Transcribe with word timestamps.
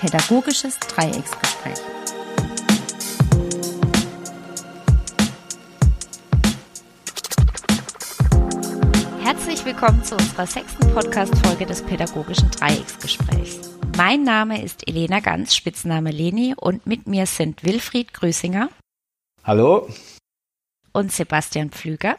Pädagogisches 0.00 0.78
Dreiecksgespräch. 0.78 1.78
Herzlich 9.22 9.62
willkommen 9.66 10.02
zu 10.02 10.14
unserer 10.14 10.46
sechsten 10.46 10.90
Podcast-Folge 10.94 11.66
des 11.66 11.82
Pädagogischen 11.82 12.50
Dreiecksgesprächs. 12.50 13.76
Mein 13.98 14.22
Name 14.24 14.64
ist 14.64 14.88
Elena 14.88 15.20
Ganz, 15.20 15.54
Spitzname 15.54 16.12
Leni, 16.12 16.54
und 16.56 16.86
mit 16.86 17.06
mir 17.06 17.26
sind 17.26 17.62
Wilfried 17.62 18.14
Grüßinger. 18.14 18.70
Hallo. 19.44 19.86
Und 20.94 21.12
Sebastian 21.12 21.68
Pflüger. 21.68 22.16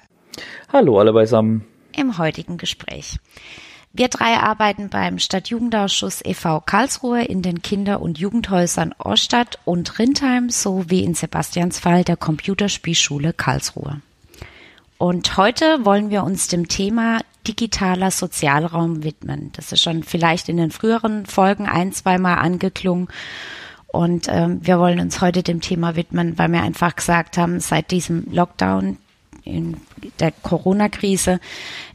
Hallo 0.72 1.00
alle 1.00 1.14
beisammen. 1.14 1.66
Im 1.98 2.20
heutigen 2.20 2.60
Gespräch. 2.60 3.18
Wir 3.94 4.08
drei 4.08 4.38
arbeiten 4.38 4.88
beim 4.90 5.20
Stadtjugendausschuss 5.20 6.22
e.V. 6.24 6.62
Karlsruhe 6.62 7.26
in 7.26 7.42
den 7.42 7.62
Kinder- 7.62 8.02
und 8.02 8.18
Jugendhäusern 8.18 8.96
Orstadt 8.98 9.60
und 9.66 10.00
Rindheim 10.00 10.50
sowie 10.50 11.04
in 11.04 11.14
Sebastians 11.14 11.78
Fall 11.78 12.06
der 12.06 12.16
Computerspielschule 12.16 13.34
Karlsruhe. 13.34 14.02
Und 14.98 15.36
heute 15.36 15.84
wollen 15.84 16.10
wir 16.10 16.24
uns 16.24 16.48
dem 16.48 16.70
Thema 16.70 17.20
digitaler 17.46 18.12
Sozialraum 18.12 19.04
widmen. 19.04 19.52
Das 19.54 19.74
ist 19.74 19.82
schon 19.82 20.04
vielleicht 20.04 20.48
in 20.48 20.56
den 20.56 20.72
früheren 20.72 21.26
Folgen 21.26 21.66
ein, 21.66 21.92
zweimal 21.92 22.38
angeklungen. 22.38 23.10
Und 23.88 24.28
ähm, 24.30 24.66
wir 24.66 24.80
wollen 24.80 25.02
uns 25.02 25.20
heute 25.20 25.44
dem 25.44 25.60
Thema 25.60 25.98
widmen, 25.98 26.38
weil 26.38 26.50
wir 26.50 26.62
einfach 26.62 26.96
gesagt 26.96 27.38
haben, 27.38 27.60
seit 27.60 27.92
diesem 27.92 28.26
Lockdown, 28.32 28.98
in 29.44 29.78
der 30.20 30.32
Corona-Krise 30.32 31.40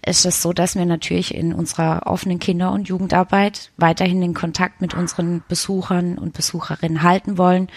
ist 0.04 0.26
es 0.26 0.42
so, 0.42 0.52
dass 0.52 0.74
wir 0.74 0.86
natürlich 0.86 1.34
in 1.34 1.52
unserer 1.52 2.06
offenen 2.06 2.38
Kinder- 2.38 2.72
und 2.72 2.88
Jugendarbeit 2.88 3.70
weiterhin 3.76 4.20
den 4.20 4.34
Kontakt 4.34 4.80
mit 4.80 4.94
unseren 4.94 5.42
Besuchern 5.48 6.18
und 6.18 6.32
Besucherinnen 6.32 7.02
halten 7.02 7.38
wollen 7.38 7.68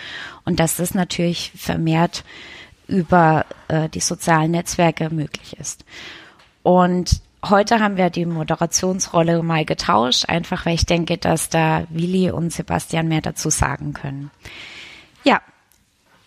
und 0.45 0.59
dass 0.59 0.77
das 0.77 0.93
natürlich 0.93 1.51
vermehrt 1.55 2.23
über 2.87 3.45
äh, 3.67 3.89
die 3.89 3.99
sozialen 3.99 4.51
Netzwerke 4.51 5.09
möglich 5.13 5.55
ist. 5.59 5.85
Und 6.63 7.21
heute 7.47 7.79
haben 7.79 7.97
wir 7.97 8.09
die 8.09 8.25
Moderationsrolle 8.25 9.43
mal 9.43 9.65
getauscht, 9.65 10.25
einfach 10.27 10.65
weil 10.65 10.75
ich 10.75 10.85
denke, 10.85 11.17
dass 11.17 11.49
da 11.49 11.85
Willi 11.89 12.31
und 12.31 12.51
Sebastian 12.51 13.07
mehr 13.07 13.21
dazu 13.21 13.49
sagen 13.49 13.93
können. 13.93 14.31
Ja, 15.23 15.41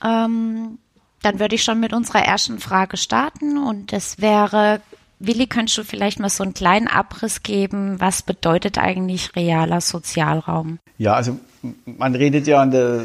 ähm, 0.05 0.79
dann 1.23 1.41
würde 1.41 1.55
ich 1.55 1.62
schon 1.62 1.81
mit 1.81 1.92
unserer 1.92 2.25
ersten 2.25 2.59
Frage 2.59 2.97
starten 2.97 3.59
und 3.59 3.92
das 3.92 4.20
wäre, 4.20 4.81
Willi, 5.19 5.47
könntest 5.47 5.79
du 5.79 5.84
vielleicht 5.84 6.19
mal 6.19 6.29
so 6.29 6.42
einen 6.42 6.55
kleinen 6.55 6.89
Abriss 6.89 7.42
geben? 7.42 8.01
Was 8.01 8.23
bedeutet 8.23 8.79
eigentlich 8.79 9.37
realer 9.37 9.81
Sozialraum? 9.81 10.79
Ja, 10.98 11.14
also 11.14 11.39
man 11.87 12.14
redet 12.14 12.47
ja 12.47 12.61
an 12.61 12.73
der 12.73 13.03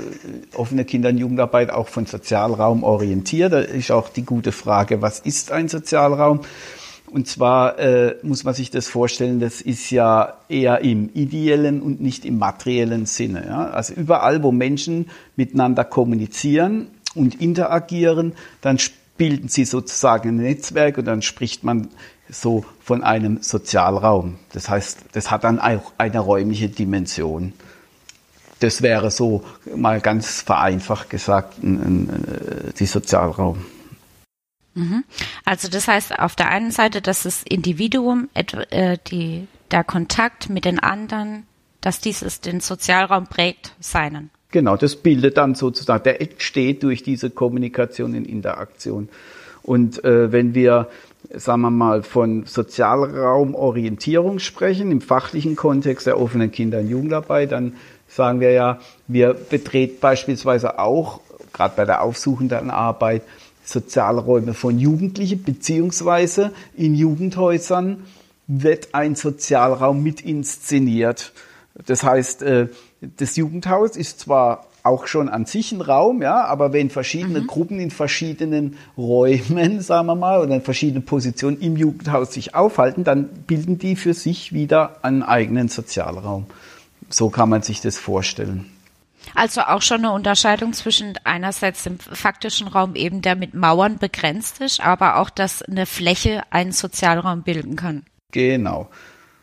offenen 0.56 0.86
Kinder- 0.86 1.10
und 1.10 1.18
Jugendarbeit 1.18 1.70
auch 1.70 1.88
von 1.88 2.06
Sozialraum 2.08 2.84
orientiert. 2.84 3.54
Da 3.54 3.60
ist 3.60 3.92
auch 3.92 4.10
die 4.10 4.26
gute 4.26 4.52
Frage, 4.52 5.02
was 5.02 5.20
ist 5.20 5.52
ein 5.52 5.68
Sozialraum? 5.68 6.42
Und 7.10 7.28
zwar 7.28 7.80
äh, 7.80 8.16
muss 8.22 8.44
man 8.44 8.54
sich 8.54 8.70
das 8.70 8.88
vorstellen, 8.88 9.40
das 9.40 9.62
ist 9.62 9.92
ja 9.92 10.34
eher 10.50 10.82
im 10.82 11.10
ideellen 11.14 11.82
und 11.82 12.02
nicht 12.02 12.26
im 12.26 12.38
materiellen 12.38 13.06
Sinne. 13.06 13.46
Ja? 13.48 13.68
Also 13.70 13.94
überall, 13.94 14.44
wo 14.44 14.52
Menschen 14.52 15.08
miteinander 15.38 15.86
kommunizieren, 15.86 16.88
und 17.18 17.42
interagieren, 17.42 18.34
dann 18.62 18.78
bilden 19.18 19.50
sie 19.50 19.66
sozusagen 19.66 20.30
ein 20.30 20.36
Netzwerk 20.38 20.98
und 20.98 21.06
dann 21.06 21.22
spricht 21.22 21.64
man 21.64 21.90
so 22.30 22.66
von 22.82 23.04
einem 23.04 23.42
Sozialraum. 23.42 24.38
Das 24.54 24.70
heißt, 24.70 25.00
das 25.14 25.32
hat 25.32 25.44
dann 25.44 25.60
auch 25.60 25.94
eine 25.98 26.20
räumliche 26.20 26.70
Dimension. 26.70 27.54
Das 28.60 28.82
wäre 28.82 29.12
so 29.12 29.44
mal 29.76 30.02
ganz 30.02 30.42
vereinfacht 30.42 31.10
gesagt 31.10 31.64
äh, 31.64 32.74
die 32.78 32.86
Sozialraum. 32.86 33.66
Mhm. 34.74 35.04
Also 35.46 35.68
das 35.70 35.88
heißt 35.88 36.20
auf 36.20 36.36
der 36.36 36.50
einen 36.50 36.72
Seite, 36.72 37.02
dass 37.02 37.24
das 37.24 37.44
Individuum, 37.44 38.30
äh, 38.34 38.98
die, 39.08 39.48
der 39.72 39.84
Kontakt 39.84 40.50
mit 40.50 40.66
den 40.66 40.80
anderen, 40.80 41.46
dass 41.82 42.00
dieses 42.00 42.42
den 42.42 42.60
Sozialraum 42.60 43.28
prägt, 43.28 43.76
seinen. 43.80 44.30
Genau, 44.52 44.78
das 44.78 44.96
bildet 44.96 45.38
dann 45.38 45.56
sozusagen, 45.56 46.04
der 46.04 46.22
entsteht 46.22 46.84
durch 46.84 47.04
diese 47.04 47.30
Kommunikation 47.30 48.14
in 48.14 48.26
Interaktion. 48.26 49.10
Und 49.64 50.04
äh, 50.06 50.32
wenn 50.32 50.56
wir, 50.56 50.88
sagen 51.34 51.62
wir 51.62 51.70
mal, 51.70 52.02
von 52.04 52.46
Sozialraumorientierung 52.46 54.40
sprechen, 54.40 54.92
im 54.92 55.02
fachlichen 55.02 55.58
Kontext 55.58 56.08
der 56.08 56.20
offenen 56.20 56.52
Kinder- 56.52 56.80
und 56.80 56.90
Jugendarbeit, 56.90 57.52
dann 57.52 57.74
sagen 58.08 58.40
wir 58.40 58.52
ja, 58.52 58.80
wir 59.08 59.34
betreten 59.34 59.98
beispielsweise 60.00 60.80
auch, 60.80 61.20
gerade 61.52 61.74
bei 61.76 61.84
der 61.84 62.02
aufsuchenden 62.02 62.70
Arbeit, 62.70 63.24
Sozialräume 63.66 64.54
von 64.54 64.80
Jugendlichen, 64.80 65.44
beziehungsweise 65.44 66.54
in 66.78 66.96
Jugendhäusern 66.96 68.06
wird 68.48 68.94
ein 68.94 69.16
Sozialraum 69.16 70.02
mit 70.02 70.22
inszeniert. 70.22 71.34
Das 71.86 72.04
heißt, 72.04 72.44
äh, 72.44 72.68
das 73.02 73.36
Jugendhaus 73.36 73.96
ist 73.96 74.20
zwar 74.20 74.66
auch 74.84 75.08
schon 75.08 75.30
an 75.30 75.46
sich 75.46 75.72
ein 75.72 75.82
Raum, 75.82 76.22
ja, 76.22 76.46
aber 76.46 76.72
wenn 76.74 76.90
verschiedene 76.90 77.42
mhm. 77.42 77.48
Gruppen 77.48 77.80
in 77.80 77.92
verschiedenen 77.92 78.78
Räumen, 78.98 79.82
sagen 79.82 80.08
wir 80.08 80.16
mal, 80.16 80.40
oder 80.42 80.56
in 80.56 80.62
verschiedenen 80.62 81.04
Positionen 81.04 81.60
im 81.60 81.76
Jugendhaus 81.76 82.34
sich 82.34 82.56
aufhalten, 82.56 83.04
dann 83.04 83.28
bilden 83.28 83.78
die 83.78 83.96
für 83.96 84.14
sich 84.14 84.54
wieder 84.54 85.04
einen 85.04 85.24
eigenen 85.24 85.68
Sozialraum. 85.68 86.46
So 87.10 87.30
kann 87.30 87.50
man 87.50 87.62
sich 87.62 87.82
das 87.82 87.98
vorstellen. 87.98 88.72
Also 89.36 89.62
auch 89.62 89.82
schon 89.82 90.00
eine 90.00 90.14
Unterscheidung 90.14 90.74
zwischen 90.74 91.14
einerseits 91.26 91.84
dem 91.84 92.00
faktischen 92.00 92.68
Raum 92.68 92.96
eben, 92.96 93.22
der 93.22 93.36
mit 93.36 93.54
Mauern 93.54 93.98
begrenzt 93.98 94.62
ist, 94.62 94.80
aber 94.80 95.18
auch, 95.18 95.30
dass 95.30 95.62
eine 95.62 95.86
Fläche 95.86 96.44
einen 96.50 96.72
Sozialraum 96.72 97.44
bilden 97.44 97.76
kann. 97.76 98.04
Genau. 98.32 98.90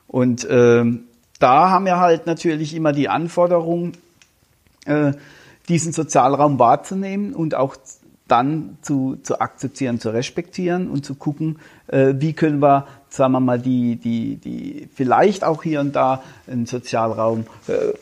Und 0.07 0.47
ähm, 0.51 1.05
da 1.45 1.69
haben 1.69 1.85
wir 1.85 1.99
halt 2.01 2.25
natürlich 2.25 2.75
immer 2.75 2.93
die 2.95 3.11
Anforderung, 3.11 3.93
äh, 4.87 5.13
diesen 5.69 5.93
Sozialraum 5.93 6.59
wahrzunehmen 6.59 7.35
und 7.35 7.55
auch 7.55 7.77
dann 8.29 8.79
zu, 8.81 9.19
zu 9.23 9.41
akzeptieren, 9.43 10.01
zu 10.01 10.09
respektieren 10.09 10.89
und 10.89 11.05
zu 11.05 11.15
gucken, 11.15 11.59
äh, 11.89 12.15
wie 12.17 12.33
können 12.33 12.63
wir, 12.63 12.87
sagen 13.11 13.33
wir 13.33 13.41
mal, 13.41 13.59
die, 13.59 13.97
die, 13.97 14.37
die 14.37 14.89
vielleicht 14.95 15.45
auch 15.45 15.63
hier 15.63 15.81
und 15.81 15.95
da 15.95 16.23
einen 16.47 16.65
Sozialraum 16.65 17.45
äh, 17.69 17.93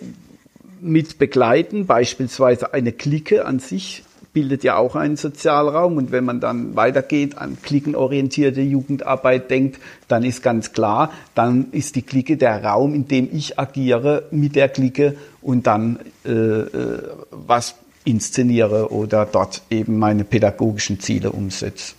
mit 0.81 1.19
begleiten, 1.19 1.87
beispielsweise 1.87 2.73
eine 2.73 2.93
Clique 2.93 3.45
an 3.45 3.59
sich 3.59 4.05
bildet 4.33 4.65
ja 4.65 4.77
auch 4.77 4.97
einen 4.97 5.17
Sozialraum. 5.17 5.97
Und 5.97 6.13
wenn 6.13 6.25
man 6.25 6.41
dann 6.41 6.77
weitergeht, 6.77 7.39
an 7.39 7.59
klickenorientierte 7.63 8.61
Jugendarbeit 8.61 9.51
denkt, 9.51 9.81
dann 10.09 10.25
ist 10.25 10.43
ganz 10.43 10.73
klar, 10.73 11.13
dann 11.35 11.71
ist 11.73 11.97
die 11.97 12.03
Clique 12.03 12.37
der 12.37 12.65
Raum, 12.65 12.95
in 12.95 13.09
dem 13.09 13.29
ich 13.33 13.59
agiere 13.59 14.25
mit 14.31 14.57
der 14.57 14.69
Clique 14.69 15.17
und 15.41 15.67
dann 15.67 15.99
äh, 16.25 16.31
äh 16.31 17.03
was 17.31 17.75
inszeniere 18.05 18.93
oder 18.93 19.27
dort 19.27 19.63
eben 19.71 19.99
meine 19.99 20.25
pädagogischen 20.25 21.01
Ziele 21.01 21.31
umsetze. 21.33 21.95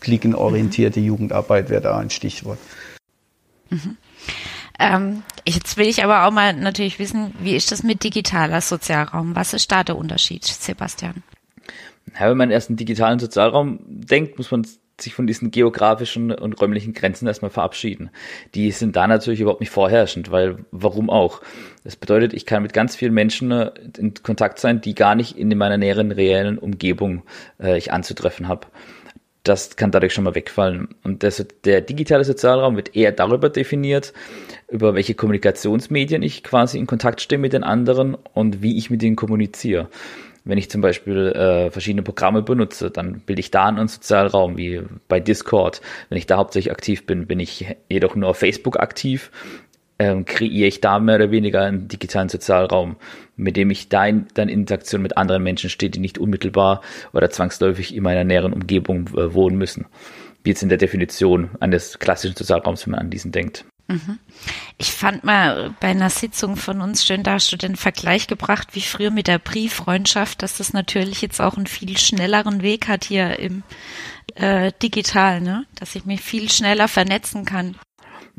Klickenorientierte 0.00 1.00
mhm. 1.00 1.06
Jugendarbeit 1.06 1.70
wäre 1.70 1.82
da 1.82 1.98
ein 1.98 2.10
Stichwort. 2.10 2.58
Mhm. 3.70 3.96
Ähm, 4.78 5.22
jetzt 5.46 5.76
will 5.76 5.88
ich 5.88 6.04
aber 6.04 6.24
auch 6.24 6.30
mal 6.30 6.52
natürlich 6.52 6.98
wissen, 6.98 7.34
wie 7.40 7.56
ist 7.56 7.72
das 7.72 7.82
mit 7.82 8.04
digitaler 8.04 8.60
Sozialraum? 8.60 9.34
Was 9.34 9.52
ist 9.52 9.72
da 9.72 9.82
der 9.82 9.96
Unterschied, 9.96 10.44
Sebastian? 10.44 11.24
Ja, 12.18 12.30
wenn 12.30 12.36
man 12.36 12.50
erst 12.50 12.70
einen 12.70 12.76
digitalen 12.76 13.18
Sozialraum 13.18 13.80
denkt, 13.86 14.38
muss 14.38 14.50
man 14.50 14.66
sich 15.00 15.14
von 15.14 15.26
diesen 15.26 15.50
geografischen 15.50 16.32
und 16.32 16.60
räumlichen 16.60 16.92
Grenzen 16.92 17.26
erstmal 17.26 17.50
verabschieden. 17.50 18.10
Die 18.54 18.70
sind 18.72 18.96
da 18.96 19.06
natürlich 19.06 19.40
überhaupt 19.40 19.60
nicht 19.60 19.70
vorherrschend, 19.70 20.30
weil 20.30 20.64
warum 20.72 21.08
auch? 21.08 21.40
Das 21.84 21.96
bedeutet, 21.96 22.34
ich 22.34 22.46
kann 22.46 22.62
mit 22.62 22.72
ganz 22.72 22.96
vielen 22.96 23.14
Menschen 23.14 23.50
äh, 23.52 23.70
in 23.96 24.14
Kontakt 24.14 24.58
sein, 24.58 24.80
die 24.80 24.94
gar 24.94 25.14
nicht 25.14 25.38
in 25.38 25.56
meiner 25.56 25.78
näheren 25.78 26.10
reellen 26.10 26.58
Umgebung 26.58 27.22
äh, 27.60 27.78
ich 27.78 27.92
anzutreffen 27.92 28.48
habe. 28.48 28.66
Das 29.44 29.76
kann 29.76 29.92
dadurch 29.92 30.12
schon 30.12 30.24
mal 30.24 30.34
wegfallen. 30.34 30.88
Und 31.04 31.22
das, 31.22 31.46
der 31.64 31.80
digitale 31.80 32.24
Sozialraum 32.24 32.76
wird 32.76 32.96
eher 32.96 33.12
darüber 33.12 33.48
definiert, 33.48 34.12
über 34.68 34.94
welche 34.94 35.14
Kommunikationsmedien 35.14 36.22
ich 36.22 36.42
quasi 36.42 36.76
in 36.76 36.86
Kontakt 36.86 37.20
stehe 37.20 37.38
mit 37.38 37.52
den 37.52 37.62
anderen 37.62 38.16
und 38.34 38.62
wie 38.62 38.76
ich 38.76 38.90
mit 38.90 39.02
ihnen 39.02 39.16
kommuniziere. 39.16 39.88
Wenn 40.48 40.56
ich 40.56 40.70
zum 40.70 40.80
Beispiel 40.80 41.26
äh, 41.26 41.70
verschiedene 41.70 42.02
Programme 42.02 42.40
benutze, 42.40 42.90
dann 42.90 43.20
bilde 43.20 43.40
ich 43.40 43.50
da 43.50 43.66
einen 43.66 43.86
Sozialraum, 43.86 44.56
wie 44.56 44.80
bei 45.06 45.20
Discord. 45.20 45.82
Wenn 46.08 46.16
ich 46.16 46.24
da 46.24 46.38
hauptsächlich 46.38 46.72
aktiv 46.72 47.04
bin, 47.04 47.26
bin 47.26 47.38
ich 47.38 47.66
jedoch 47.90 48.16
nur 48.16 48.30
auf 48.30 48.38
Facebook 48.38 48.80
aktiv, 48.80 49.30
ähm, 49.98 50.24
kreiere 50.24 50.68
ich 50.68 50.80
da 50.80 51.00
mehr 51.00 51.16
oder 51.16 51.30
weniger 51.30 51.60
einen 51.64 51.88
digitalen 51.88 52.30
Sozialraum, 52.30 52.96
mit 53.36 53.58
dem 53.58 53.70
ich 53.70 53.90
da 53.90 54.06
in, 54.06 54.26
dann 54.32 54.48
in 54.48 54.60
Interaktion 54.60 55.02
mit 55.02 55.18
anderen 55.18 55.42
Menschen 55.42 55.68
stehe, 55.68 55.90
die 55.90 56.00
nicht 56.00 56.16
unmittelbar 56.16 56.80
oder 57.12 57.28
zwangsläufig 57.28 57.94
in 57.94 58.02
meiner 58.02 58.24
näheren 58.24 58.54
Umgebung 58.54 59.08
äh, 59.08 59.34
wohnen 59.34 59.58
müssen. 59.58 59.84
Wie 60.44 60.50
jetzt 60.50 60.62
in 60.62 60.70
der 60.70 60.78
Definition 60.78 61.50
eines 61.60 61.98
klassischen 61.98 62.36
Sozialraums, 62.36 62.86
wenn 62.86 62.92
man 62.92 63.00
an 63.00 63.10
diesen 63.10 63.32
denkt. 63.32 63.66
Ich 64.76 64.92
fand 64.92 65.24
mal 65.24 65.74
bei 65.80 65.88
einer 65.88 66.10
Sitzung 66.10 66.56
von 66.56 66.82
uns 66.82 67.06
schön, 67.06 67.22
da 67.22 67.32
hast 67.32 67.50
du 67.50 67.56
den 67.56 67.74
Vergleich 67.74 68.26
gebracht, 68.26 68.68
wie 68.72 68.82
früher 68.82 69.10
mit 69.10 69.28
der 69.28 69.38
Brieffreundschaft, 69.38 70.42
dass 70.42 70.58
das 70.58 70.74
natürlich 70.74 71.22
jetzt 71.22 71.40
auch 71.40 71.56
einen 71.56 71.66
viel 71.66 71.96
schnelleren 71.96 72.62
Weg 72.62 72.86
hat 72.86 73.04
hier 73.04 73.38
im 73.38 73.62
äh, 74.34 74.72
Digital, 74.82 75.40
ne? 75.40 75.64
dass 75.74 75.94
ich 75.94 76.04
mich 76.04 76.20
viel 76.20 76.50
schneller 76.50 76.86
vernetzen 76.86 77.46
kann. 77.46 77.76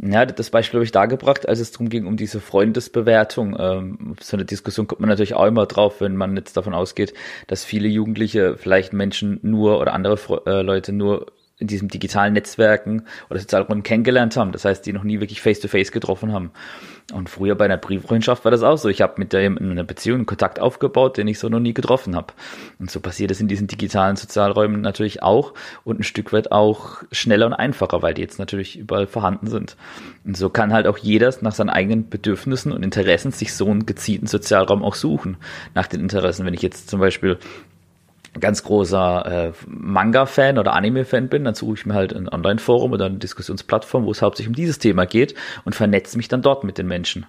Ja, 0.02 0.26
das 0.26 0.50
Beispiel 0.50 0.78
habe 0.78 0.86
ich 0.86 0.94
da 0.94 1.08
gebracht, 1.08 1.50
als 1.50 1.60
es 1.60 1.72
darum 1.72 1.90
ging, 1.90 2.06
um 2.06 2.16
diese 2.16 2.40
Freundesbewertung. 2.40 3.58
Ähm, 3.60 4.16
so 4.22 4.38
eine 4.38 4.46
Diskussion 4.46 4.88
kommt 4.88 5.02
man 5.02 5.10
natürlich 5.10 5.34
auch 5.34 5.46
immer 5.46 5.66
drauf, 5.66 6.00
wenn 6.00 6.16
man 6.16 6.38
jetzt 6.38 6.56
davon 6.56 6.74
ausgeht, 6.74 7.14
dass 7.48 7.66
viele 7.66 7.90
Jugendliche 7.90 8.56
vielleicht 8.56 8.94
Menschen 8.94 9.40
nur 9.42 9.80
oder 9.80 9.94
andere 9.94 10.18
äh, 10.46 10.62
Leute 10.62 10.94
nur 10.94 11.34
in 11.60 11.68
diesem 11.68 11.90
digitalen 11.90 12.34
Netzwerken 12.34 13.04
oder 13.30 13.40
Sozialräumen 13.40 13.84
kennengelernt 13.84 14.38
haben. 14.38 14.52
Das 14.52 14.66
heißt, 14.66 14.86
die 14.86 14.94
noch 14.94 15.04
nie 15.04 15.20
wirklich 15.20 15.42
face-to-face 15.42 15.90
-face 15.90 15.92
getroffen 15.92 16.34
haben. 16.34 16.52
Und 17.14 17.30
früher 17.30 17.56
bei 17.56 17.66
einer 17.66 17.78
Brieffreundschaft 17.78 18.46
war 18.46 18.52
das 18.52 18.62
auch 18.62 18.78
so. 18.78 18.88
Ich 18.88 19.02
habe 19.02 19.16
mit 19.18 19.34
der 19.34 19.42
eine 19.42 19.84
Beziehung, 19.84 20.20
einen 20.20 20.26
Kontakt 20.26 20.60
aufgebaut, 20.60 21.18
den 21.18 21.28
ich 21.28 21.40
so 21.40 21.50
noch 21.50 21.60
nie 21.60 21.74
getroffen 21.74 22.16
habe. 22.16 22.34
Und 22.78 22.92
so 22.92 23.00
passiert 23.00 23.32
es 23.32 23.42
in 23.42 23.48
diesen 23.48 23.68
digitalen 23.68 24.16
Sozialräumen 24.16 24.82
natürlich 24.82 25.24
auch 25.24 25.54
und 25.84 26.00
ein 26.00 26.04
Stück 26.04 26.32
weit 26.34 26.52
auch 26.52 26.98
schneller 27.12 27.48
und 27.48 27.54
einfacher, 27.54 28.02
weil 28.02 28.14
die 28.14 28.22
jetzt 28.22 28.40
natürlich 28.40 28.78
überall 28.78 29.08
vorhanden 29.08 29.48
sind. 29.48 29.76
Und 30.24 30.38
so 30.38 30.50
kann 30.50 30.72
halt 30.72 30.88
auch 30.88 30.98
jeder 30.98 31.34
nach 31.42 31.54
seinen 31.54 31.70
eigenen 31.70 32.10
Bedürfnissen 32.10 32.72
und 32.72 32.84
Interessen 32.84 33.32
sich 33.32 33.54
so 33.54 33.70
einen 33.70 33.86
gezielten 33.86 34.28
Sozialraum 34.28 34.84
auch 34.84 34.96
suchen. 34.96 35.38
Nach 35.74 35.88
den 35.88 36.02
Interessen. 36.02 36.46
Wenn 36.46 36.54
ich 36.54 36.62
jetzt 36.62 36.90
zum 36.90 37.00
Beispiel 37.00 37.38
ganz 38.40 38.64
großer 38.64 39.48
äh, 39.48 39.52
Manga-Fan 39.68 40.58
oder 40.58 40.74
Anime-Fan 40.74 41.30
bin, 41.30 41.44
dann 41.44 41.56
suche 41.56 41.76
ich 41.76 41.86
mir 41.86 41.94
halt 41.94 42.14
ein 42.14 42.30
Online-Forum 42.30 42.92
oder 42.92 43.06
eine 43.06 43.18
Diskussionsplattform, 43.18 44.06
wo 44.06 44.12
es 44.12 44.22
hauptsächlich 44.22 44.50
um 44.50 44.56
dieses 44.56 44.80
Thema 44.80 45.06
geht 45.06 45.36
und 45.66 45.76
vernetze 45.76 46.18
mich 46.18 46.28
dann 46.28 46.42
dort 46.42 46.64
mit 46.64 46.78
den 46.78 46.88
Menschen, 46.88 47.26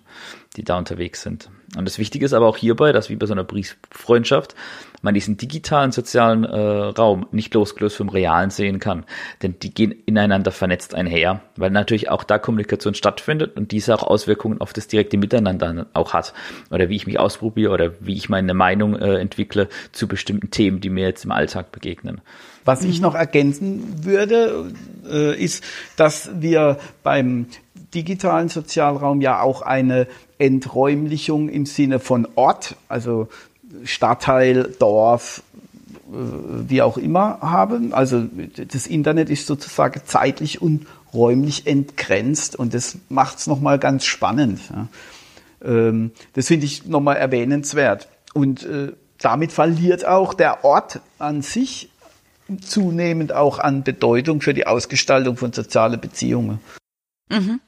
die 0.57 0.65
da 0.65 0.77
unterwegs 0.79 1.23
sind. 1.23 1.51
Und 1.77 1.85
das 1.87 1.99
Wichtige 1.99 2.25
ist 2.25 2.33
aber 2.33 2.47
auch 2.47 2.57
hierbei, 2.57 2.93
dass 2.93 3.11
wie 3.11 3.17
bei 3.17 3.27
so 3.27 3.33
einer 3.33 3.45
Brieffreundschaft 3.45 4.55
man 5.03 5.15
diesen 5.15 5.37
digitalen 5.37 5.93
sozialen 5.93 6.45
äh, 6.45 6.59
Raum 6.59 7.27
nicht 7.33 7.55
losgelöst 7.55 7.97
vom 7.97 8.09
realen 8.09 8.51
sehen 8.51 8.79
kann. 8.79 9.05
Denn 9.43 9.57
die 9.61 9.73
gehen 9.73 9.95
ineinander 10.07 10.53
vernetzt 10.53 10.95
einher, 10.95 11.41
weil 11.57 11.71
natürlich 11.71 12.11
auch 12.11 12.25
da 12.25 12.39
Kommunikation 12.39 12.95
stattfindet 12.95 13.57
und 13.57 13.73
diese 13.73 13.95
auch 13.95 14.03
Auswirkungen 14.03 14.61
auf 14.61 14.73
das 14.73 14.89
direkte 14.89 15.17
Miteinander 15.17 15.87
auch 15.95 16.13
hat. 16.13 16.35
Oder 16.71 16.89
wie 16.89 16.97
ich 16.97 17.07
mich 17.07 17.19
ausprobiere 17.19 17.73
oder 17.73 17.93
wie 18.01 18.15
ich 18.15 18.29
meine 18.29 18.55
Meinung 18.55 18.97
äh, 18.97 19.19
entwickle 19.19 19.69
zu 19.93 20.09
bestimmten 20.09 20.51
Themen, 20.51 20.81
die 20.81 20.91
mir 20.91 21.07
jetzt 21.07 21.25
im 21.25 21.33
Alltag 21.33 21.73
begegnen. 21.73 22.21
Was 22.65 22.85
ich 22.85 23.01
noch 23.01 23.15
ergänzen 23.15 24.05
würde, 24.05 24.73
äh, 25.11 25.43
ist, 25.43 25.65
dass 25.97 26.31
wir 26.41 26.79
beim 27.03 27.47
digitalen 27.95 28.49
Sozialraum 28.49 29.21
ja 29.21 29.41
auch 29.41 29.63
eine 29.63 30.07
Enträumlichung 30.39 31.49
im 31.49 31.67
Sinne 31.67 31.99
von 31.99 32.29
Ort, 32.35 32.77
also 32.89 33.29
Stadtteil, 33.85 34.75
Dorf, 34.79 35.43
äh, 36.11 36.15
wie 36.69 36.83
auch 36.83 36.97
immer 36.97 37.39
haben. 37.41 37.93
Also 37.95 38.25
das 38.57 38.87
Internet 38.87 39.31
ist 39.31 39.47
sozusagen 39.47 40.01
zeitlich 40.07 40.61
und 40.61 40.87
räumlich 41.13 41.67
entgrenzt 41.67 42.57
und 42.57 42.75
das 42.75 42.99
macht 43.09 43.39
es 43.39 43.47
nochmal 43.47 43.79
ganz 43.79 44.05
spannend. 44.05 44.61
Ähm, 45.63 46.13
das 46.35 46.49
finde 46.49 46.67
ich 46.67 46.87
nochmal 46.87 47.17
erwähnenswert. 47.17 48.09
Und 48.33 48.65
äh, 48.65 48.93
damit 49.19 49.53
verliert 49.53 50.07
auch 50.07 50.35
der 50.35 50.65
Ort 50.65 51.01
an 51.19 51.43
sich 51.43 51.91
zunehmend 52.61 53.33
auch 53.33 53.59
an 53.59 53.85
Bedeutung 53.85 54.41
für 54.41 54.55
die 54.55 54.67
Ausgestaltung 54.67 55.37
von 55.37 55.53
sozialen 55.53 56.01
Beziehungen. 56.01 56.59
Mhm. 57.29 57.61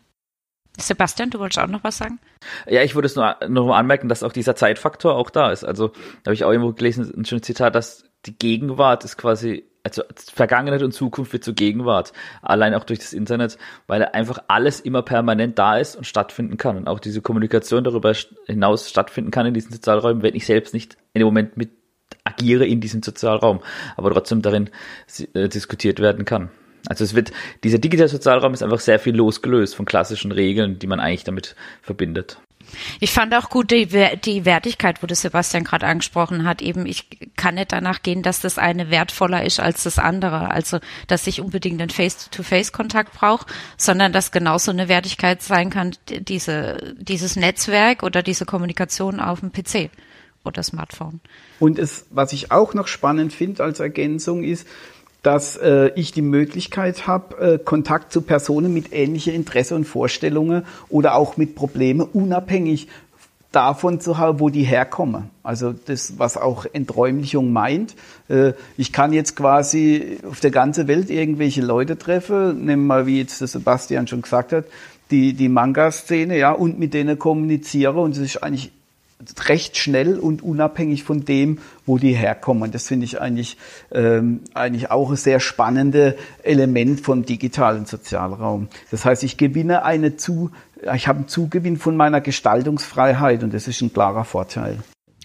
Sebastian, 0.83 1.31
du 1.31 1.39
wolltest 1.39 1.59
auch 1.59 1.69
noch 1.69 1.85
was 1.85 1.99
sagen? 1.99 2.19
Ja, 2.67 2.83
ich 2.83 2.95
würde 2.95 3.07
es 3.07 3.17
nur 3.17 3.37
noch 3.49 3.67
mal 3.67 3.79
anmerken, 3.79 4.09
dass 4.09 4.23
auch 4.23 4.33
dieser 4.33 4.57
Zeitfaktor 4.57 5.17
auch 5.17 5.31
da 5.31 5.51
ist. 5.51 5.65
Also, 5.65 5.89
da 5.89 6.29
habe 6.29 6.35
ich 6.35 6.45
auch 6.45 6.51
irgendwo 6.51 6.73
gelesen, 6.73 7.13
ein 7.17 7.25
schönes 7.25 7.43
Zitat, 7.43 7.75
dass 7.75 8.05
die 8.27 8.37
Gegenwart 8.37 9.05
ist 9.05 9.17
quasi, 9.17 9.65
also 9.83 10.03
Vergangenheit 10.17 10.83
und 10.83 10.93
Zukunft 10.93 11.33
wird 11.33 11.45
zur 11.45 11.55
Gegenwart. 11.55 12.13
Allein 12.41 12.75
auch 12.75 12.85
durch 12.85 13.01
das 13.01 13.13
Internet, 13.13 13.59
weil 13.87 14.05
einfach 14.05 14.39
alles 14.49 14.81
immer 14.81 15.03
permanent 15.03 15.59
da 15.59 15.79
ist 15.79 15.97
und 15.97 16.05
stattfinden 16.05 16.57
kann. 16.57 16.77
Und 16.77 16.89
auch 16.89 17.01
diese 17.01 17.21
Kommunikation 17.21 17.85
darüber 17.85 18.15
hinaus 18.47 18.89
stattfinden 18.89 19.31
kann 19.31 19.47
in 19.47 19.55
diesen 19.55 19.73
Sozialräumen, 19.73 20.23
wenn 20.23 20.35
ich 20.35 20.47
selbst 20.47 20.75
nicht 20.75 20.97
in 21.15 21.21
dem 21.21 21.27
Moment 21.27 21.57
mit 21.57 21.71
agiere 22.25 22.67
in 22.67 22.81
diesem 22.81 23.03
Sozialraum, 23.03 23.61
aber 23.97 24.11
trotzdem 24.11 24.43
darin 24.43 24.71
äh, 25.35 25.49
diskutiert 25.49 25.99
werden 25.99 26.25
kann. 26.25 26.51
Also 26.87 27.05
es 27.05 27.15
wird, 27.15 27.33
dieser 27.65 27.79
digitale 27.79 28.09
Sozialraum 28.09 28.55
ist 28.55 28.63
einfach 28.63 28.81
sehr 28.81 28.99
viel 28.99 29.15
losgelöst 29.15 29.75
von 29.75 29.87
klassischen 29.87 30.33
Regeln, 30.33 30.79
die 30.79 30.87
man 30.87 31.01
eigentlich 31.01 31.25
damit 31.25 31.55
verbindet. 31.81 32.39
Ich 33.01 33.13
fand 33.13 33.35
auch 33.35 33.51
gut 33.51 33.71
die, 33.71 33.87
die 33.87 34.45
Wertigkeit, 34.45 35.03
wo 35.03 35.07
das 35.07 35.23
Sebastian 35.23 35.65
gerade 35.65 35.87
angesprochen 35.87 36.45
hat. 36.45 36.63
Eben, 36.63 36.87
ich 36.87 37.07
kann 37.37 37.57
nicht 37.57 37.73
danach 37.73 38.03
gehen, 38.03 38.23
dass 38.23 38.41
das 38.41 38.59
eine 38.59 38.91
wertvoller 38.91 39.45
ist 39.45 39.61
als 39.61 39.83
das 39.83 39.99
andere. 39.99 40.51
Also, 40.51 40.79
dass 41.07 41.27
ich 41.27 41.41
unbedingt 41.41 41.81
einen 41.81 41.91
Face-to-Face-Kontakt 41.91 43.13
brauche, 43.15 43.47
sondern 43.77 44.13
dass 44.13 44.33
genauso 44.33 44.71
eine 44.71 44.89
Wertigkeit 44.89 45.43
sein 45.43 45.71
kann, 45.71 45.93
diese, 46.09 46.95
dieses 46.99 47.37
Netzwerk 47.37 48.03
oder 48.03 48.23
diese 48.23 48.45
Kommunikation 48.45 49.21
auf 49.21 49.41
dem 49.41 49.53
PC 49.53 49.91
oder 50.45 50.63
Smartphone. 50.63 51.21
Und 51.61 51.79
es, 51.79 52.07
was 52.11 52.33
ich 52.33 52.51
auch 52.51 52.75
noch 52.75 52.89
spannend 52.89 53.33
finde 53.33 53.63
als 53.63 53.81
Ergänzung 53.81 54.43
ist, 54.43 54.67
dass 55.23 55.57
äh, 55.57 55.91
ich 55.95 56.13
die 56.13 56.23
Möglichkeit 56.23 57.07
habe, 57.07 57.55
äh, 57.55 57.59
Kontakt 57.59 58.13
zu 58.13 58.23
Personen 58.23 58.75
mit 58.75 58.93
ähnlichen 58.93 59.35
Interessen 59.35 59.75
und 59.75 59.85
Vorstellungen 59.85 60.65
oder 60.89 61.15
auch 61.15 61.37
mit 61.37 61.55
Problemen 61.55 62.03
unabhängig 62.13 62.89
davon 63.53 64.01
zu 64.01 64.19
haben, 64.19 64.41
wo 64.41 64.49
die 64.49 64.65
herkommen. 64.65 65.31
Also 65.43 65.73
das, 65.73 66.19
was 66.19 66.37
auch 66.37 66.67
Enträumlichung 66.73 67.53
meint. 67.53 67.95
Äh, 68.29 68.55
ich 68.77 68.93
kann 68.93 69.13
jetzt 69.13 69.37
quasi 69.37 70.19
auf 70.29 70.41
der 70.41 70.51
ganzen 70.51 70.89
Welt 70.89 71.11
irgendwelche 71.11 71.61
Leute 71.61 71.97
treffen, 71.99 72.65
nehmen 72.65 72.83
wir 72.83 72.95
mal, 72.95 73.07
wie 73.07 73.21
jetzt 73.21 73.41
der 73.41 73.49
Sebastian 73.49 74.09
schon 74.09 74.23
gesagt 74.23 74.53
hat, 74.53 74.65
die, 75.11 75.35
die 75.35 75.51
Manga-Szene, 75.51 76.39
ja, 76.39 76.53
und 76.53 76.79
mit 76.79 76.95
denen 76.95 77.19
kommuniziere 77.19 78.01
und 78.01 78.13
es 78.13 78.19
ist 78.19 78.43
eigentlich 78.43 78.73
recht 79.49 79.77
schnell 79.77 80.19
und 80.19 80.43
unabhängig 80.43 81.05
von 81.05 81.25
dem, 81.25 81.59
wo 81.87 81.99
die 81.99 82.13
herkommen. 82.13 82.71
Das 82.73 82.89
finde 82.89 83.05
ich 83.05 83.21
eigentlich, 83.21 83.57
ähm, 83.91 84.41
eigentlich 84.55 84.91
auch 84.91 85.11
ein 85.11 85.17
sehr 85.17 85.41
spannendes 85.41 86.15
Element 86.43 87.01
vom 87.01 87.25
digitalen 87.25 87.87
Sozialraum. 87.87 88.69
Das 88.91 89.05
heißt, 89.05 89.23
ich 89.23 89.37
gewinne 89.37 89.85
eine 89.85 90.17
zu, 90.17 90.51
ich 90.95 91.09
habe 91.09 91.21
einen 91.21 91.29
Zugewinn 91.29 91.77
von 91.77 91.97
meiner 91.97 92.21
Gestaltungsfreiheit 92.21 93.43
und 93.43 93.55
das 93.55 93.69
ist 93.69 93.81
ein 93.81 93.93
klarer 93.93 94.25
Vorteil. 94.25 94.79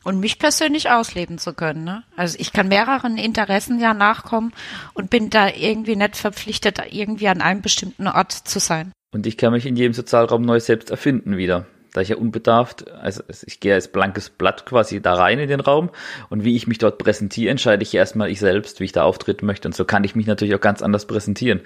Und 0.03 0.21
mich 0.21 0.39
persönlich 0.39 0.89
ausleben 0.89 1.37
zu 1.37 1.53
können. 1.53 1.83
Ne? 1.83 2.03
Also 2.15 2.37
ich 2.39 2.53
kann 2.53 2.69
mehreren 2.69 3.17
Interessen 3.17 3.79
ja 3.79 3.93
nachkommen 3.93 4.53
und 4.93 5.09
bin 5.09 5.29
da 5.29 5.49
irgendwie 5.49 5.97
nicht 5.97 6.15
verpflichtet, 6.15 6.79
irgendwie 6.91 7.27
an 7.27 7.41
einem 7.41 7.61
bestimmten 7.61 8.07
Ort 8.07 8.31
zu 8.31 8.59
sein. 8.59 8.93
Und 9.13 9.27
ich 9.27 9.37
kann 9.37 9.51
mich 9.51 9.65
in 9.65 9.75
jedem 9.75 9.93
Sozialraum 9.93 10.43
neu 10.43 10.59
selbst 10.59 10.91
erfinden 10.91 11.35
wieder 11.35 11.65
da 11.97 12.01
ich 12.01 12.09
ja 12.09 12.17
unbedarft, 12.17 12.91
also 12.91 13.23
ich 13.47 13.59
gehe 13.59 13.73
als 13.73 13.87
blankes 13.87 14.29
Blatt 14.29 14.67
quasi 14.67 15.01
da 15.01 15.15
rein 15.15 15.39
in 15.39 15.49
den 15.49 15.59
Raum 15.59 15.89
und 16.29 16.43
wie 16.43 16.55
ich 16.55 16.67
mich 16.67 16.77
dort 16.77 16.99
präsentiere, 16.99 17.49
entscheide 17.49 17.81
ich 17.81 17.95
erstmal 17.95 18.29
ich 18.29 18.39
selbst, 18.39 18.79
wie 18.79 18.83
ich 18.83 18.91
da 18.91 19.01
auftreten 19.01 19.47
möchte. 19.47 19.67
Und 19.67 19.73
so 19.73 19.83
kann 19.83 20.03
ich 20.03 20.15
mich 20.15 20.27
natürlich 20.27 20.53
auch 20.53 20.61
ganz 20.61 20.83
anders 20.83 21.07
präsentieren. 21.07 21.61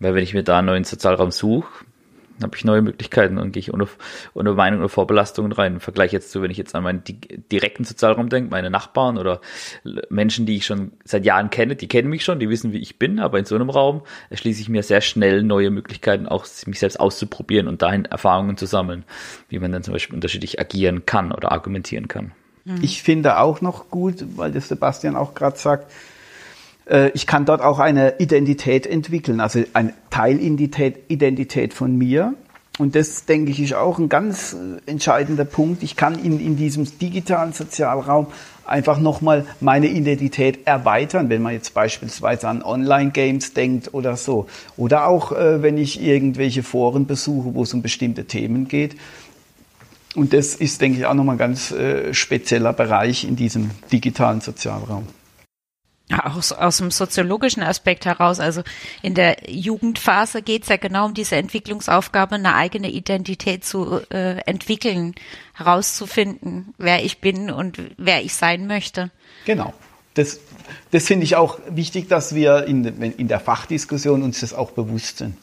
Weil 0.00 0.14
wenn 0.14 0.22
ich 0.22 0.32
mir 0.32 0.42
da 0.42 0.58
einen 0.58 0.68
neuen 0.68 0.84
Sozialraum 0.84 1.30
suche, 1.30 1.68
habe 2.42 2.56
ich 2.56 2.64
neue 2.64 2.82
Möglichkeiten 2.82 3.38
und 3.38 3.52
gehe 3.52 3.60
ich 3.60 3.72
ohne, 3.72 3.88
ohne 4.34 4.52
Meinung 4.52 4.80
oder 4.80 4.88
Vorbelastungen 4.88 5.52
rein. 5.52 5.74
Im 5.74 5.80
Vergleich 5.80 6.12
jetzt 6.12 6.30
zu, 6.30 6.42
wenn 6.42 6.50
ich 6.50 6.56
jetzt 6.56 6.74
an 6.74 6.82
meinen 6.82 7.02
direkten 7.50 7.84
Sozialraum 7.84 8.28
denke, 8.28 8.50
meine 8.50 8.70
Nachbarn 8.70 9.18
oder 9.18 9.40
Menschen, 10.08 10.46
die 10.46 10.56
ich 10.56 10.66
schon 10.66 10.92
seit 11.04 11.24
Jahren 11.24 11.50
kenne, 11.50 11.76
die 11.76 11.88
kennen 11.88 12.08
mich 12.08 12.24
schon, 12.24 12.38
die 12.38 12.48
wissen, 12.48 12.72
wie 12.72 12.78
ich 12.78 12.98
bin, 12.98 13.18
aber 13.18 13.38
in 13.38 13.44
so 13.44 13.54
einem 13.54 13.70
Raum 13.70 14.02
erschließe 14.30 14.60
ich 14.60 14.68
mir 14.68 14.82
sehr 14.82 15.00
schnell 15.00 15.42
neue 15.42 15.70
Möglichkeiten, 15.70 16.26
auch 16.26 16.46
mich 16.66 16.78
selbst 16.78 17.00
auszuprobieren 17.00 17.68
und 17.68 17.82
dahin 17.82 18.04
Erfahrungen 18.04 18.56
zu 18.56 18.66
sammeln, 18.66 19.04
wie 19.48 19.58
man 19.58 19.72
dann 19.72 19.82
zum 19.82 19.92
Beispiel 19.92 20.14
unterschiedlich 20.14 20.60
agieren 20.60 21.06
kann 21.06 21.32
oder 21.32 21.52
argumentieren 21.52 22.08
kann. 22.08 22.32
Ich 22.82 23.04
finde 23.04 23.38
auch 23.38 23.60
noch 23.60 23.90
gut, 23.90 24.24
weil 24.36 24.50
das 24.50 24.66
Sebastian 24.66 25.14
auch 25.14 25.34
gerade 25.34 25.56
sagt, 25.56 25.92
ich 27.14 27.26
kann 27.26 27.44
dort 27.44 27.62
auch 27.62 27.80
eine 27.80 28.14
Identität 28.18 28.86
entwickeln, 28.86 29.40
also 29.40 29.64
eine 29.72 29.92
Teilidentität 30.10 30.98
Identität 31.08 31.74
von 31.74 31.96
mir. 31.96 32.34
Und 32.78 32.94
das, 32.94 33.24
denke 33.24 33.50
ich, 33.50 33.60
ist 33.60 33.74
auch 33.74 33.98
ein 33.98 34.08
ganz 34.08 34.54
äh, 34.54 34.90
entscheidender 34.90 35.46
Punkt. 35.46 35.82
Ich 35.82 35.96
kann 35.96 36.18
in, 36.18 36.38
in 36.38 36.56
diesem 36.56 36.86
digitalen 36.98 37.52
Sozialraum 37.52 38.26
einfach 38.66 38.98
nochmal 38.98 39.46
meine 39.60 39.86
Identität 39.86 40.66
erweitern, 40.66 41.30
wenn 41.30 41.40
man 41.40 41.54
jetzt 41.54 41.72
beispielsweise 41.72 42.48
an 42.48 42.62
Online-Games 42.62 43.54
denkt 43.54 43.94
oder 43.94 44.16
so. 44.16 44.46
Oder 44.76 45.06
auch, 45.06 45.32
äh, 45.32 45.62
wenn 45.62 45.78
ich 45.78 46.02
irgendwelche 46.02 46.62
Foren 46.62 47.06
besuche, 47.06 47.54
wo 47.54 47.62
es 47.62 47.72
um 47.72 47.80
bestimmte 47.80 48.26
Themen 48.26 48.68
geht. 48.68 48.96
Und 50.14 50.34
das 50.34 50.54
ist, 50.54 50.80
denke 50.80 50.98
ich, 50.98 51.06
auch 51.06 51.14
nochmal 51.14 51.36
ein 51.36 51.38
ganz 51.38 51.70
äh, 51.70 52.12
spezieller 52.12 52.74
Bereich 52.74 53.24
in 53.24 53.36
diesem 53.36 53.70
digitalen 53.90 54.42
Sozialraum. 54.42 55.06
Aus, 56.08 56.52
aus 56.52 56.76
dem 56.76 56.92
soziologischen 56.92 57.64
Aspekt 57.64 58.06
heraus, 58.06 58.38
also 58.38 58.62
in 59.02 59.14
der 59.14 59.50
Jugendphase 59.50 60.40
geht 60.40 60.62
es 60.62 60.68
ja 60.68 60.76
genau 60.76 61.06
um 61.06 61.14
diese 61.14 61.34
Entwicklungsaufgabe, 61.34 62.36
eine 62.36 62.54
eigene 62.54 62.90
Identität 62.90 63.64
zu 63.64 64.00
äh, 64.10 64.38
entwickeln, 64.46 65.16
herauszufinden, 65.54 66.74
wer 66.78 67.04
ich 67.04 67.20
bin 67.20 67.50
und 67.50 67.80
wer 67.96 68.22
ich 68.22 68.34
sein 68.34 68.68
möchte. 68.68 69.10
Genau. 69.46 69.74
Das, 70.14 70.38
das 70.92 71.06
finde 71.06 71.24
ich 71.24 71.36
auch 71.36 71.58
wichtig, 71.68 72.08
dass 72.08 72.34
wir 72.34 72.66
in, 72.66 72.84
in 72.84 73.28
der 73.28 73.40
Fachdiskussion 73.40 74.22
uns 74.22 74.40
das 74.40 74.54
auch 74.54 74.70
bewusst 74.70 75.18
sind. 75.18 75.36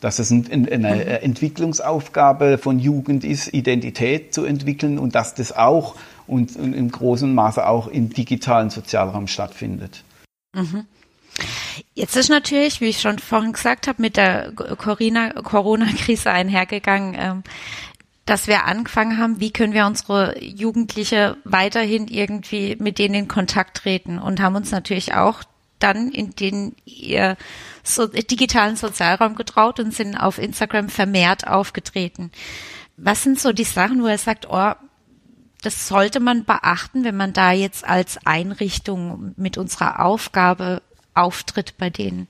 Dass 0.00 0.20
es 0.20 0.30
eine 0.30 1.22
Entwicklungsaufgabe 1.22 2.58
von 2.58 2.78
Jugend 2.78 3.24
ist, 3.24 3.52
Identität 3.52 4.32
zu 4.32 4.44
entwickeln 4.44 4.98
und 4.98 5.16
dass 5.16 5.34
das 5.34 5.56
auch 5.56 5.96
und, 6.28 6.56
und 6.56 6.74
im 6.74 6.90
großen 6.90 7.34
Maße 7.34 7.66
auch 7.66 7.88
im 7.88 8.10
digitalen 8.10 8.70
Sozialraum 8.70 9.26
stattfindet. 9.26 10.04
Mhm. 10.54 10.86
Jetzt 11.94 12.16
ist 12.16 12.28
natürlich, 12.28 12.80
wie 12.80 12.86
ich 12.86 13.00
schon 13.00 13.18
vorhin 13.18 13.52
gesagt 13.52 13.86
habe, 13.86 14.02
mit 14.02 14.16
der 14.16 14.52
Corona-Krise 14.52 16.30
einhergegangen, 16.30 17.16
ähm, 17.18 17.42
dass 18.24 18.46
wir 18.46 18.66
angefangen 18.66 19.18
haben, 19.18 19.40
wie 19.40 19.52
können 19.52 19.72
wir 19.72 19.86
unsere 19.86 20.38
Jugendliche 20.42 21.36
weiterhin 21.44 22.08
irgendwie 22.08 22.76
mit 22.78 22.98
denen 22.98 23.14
in 23.14 23.28
Kontakt 23.28 23.78
treten 23.78 24.18
und 24.18 24.40
haben 24.40 24.56
uns 24.56 24.70
natürlich 24.70 25.14
auch 25.14 25.42
dann 25.78 26.10
in 26.10 26.34
den 26.34 26.74
ihr 26.84 27.36
so, 27.82 28.06
digitalen 28.06 28.76
Sozialraum 28.76 29.34
getraut 29.34 29.80
und 29.80 29.94
sind 29.94 30.16
auf 30.16 30.38
Instagram 30.38 30.88
vermehrt 30.88 31.46
aufgetreten. 31.46 32.30
Was 32.96 33.22
sind 33.22 33.38
so 33.38 33.52
die 33.52 33.64
Sachen, 33.64 34.02
wo 34.02 34.06
er 34.06 34.18
sagt, 34.18 34.48
oh, 34.50 34.72
das 35.62 35.88
sollte 35.88 36.20
man 36.20 36.44
beachten, 36.44 37.04
wenn 37.04 37.16
man 37.16 37.32
da 37.32 37.52
jetzt 37.52 37.88
als 37.88 38.18
Einrichtung 38.24 39.34
mit 39.36 39.58
unserer 39.58 40.04
Aufgabe 40.04 40.82
auftritt 41.14 41.74
bei 41.78 41.90
denen. 41.90 42.28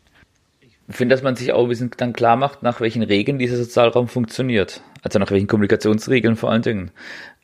Ich 0.60 0.96
finde, 0.96 1.14
dass 1.14 1.22
man 1.22 1.36
sich 1.36 1.52
auch 1.52 1.64
ein 1.64 1.68
bisschen 1.68 1.90
dann 1.96 2.14
klar 2.14 2.36
macht, 2.36 2.62
nach 2.62 2.80
welchen 2.80 3.02
Regeln 3.02 3.38
dieser 3.38 3.58
Sozialraum 3.58 4.08
funktioniert. 4.08 4.82
Also 5.02 5.18
nach 5.18 5.30
welchen 5.30 5.46
Kommunikationsregeln 5.46 6.36
vor 6.36 6.50
allen 6.50 6.62
Dingen. 6.62 6.90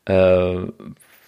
Äh, 0.06 0.66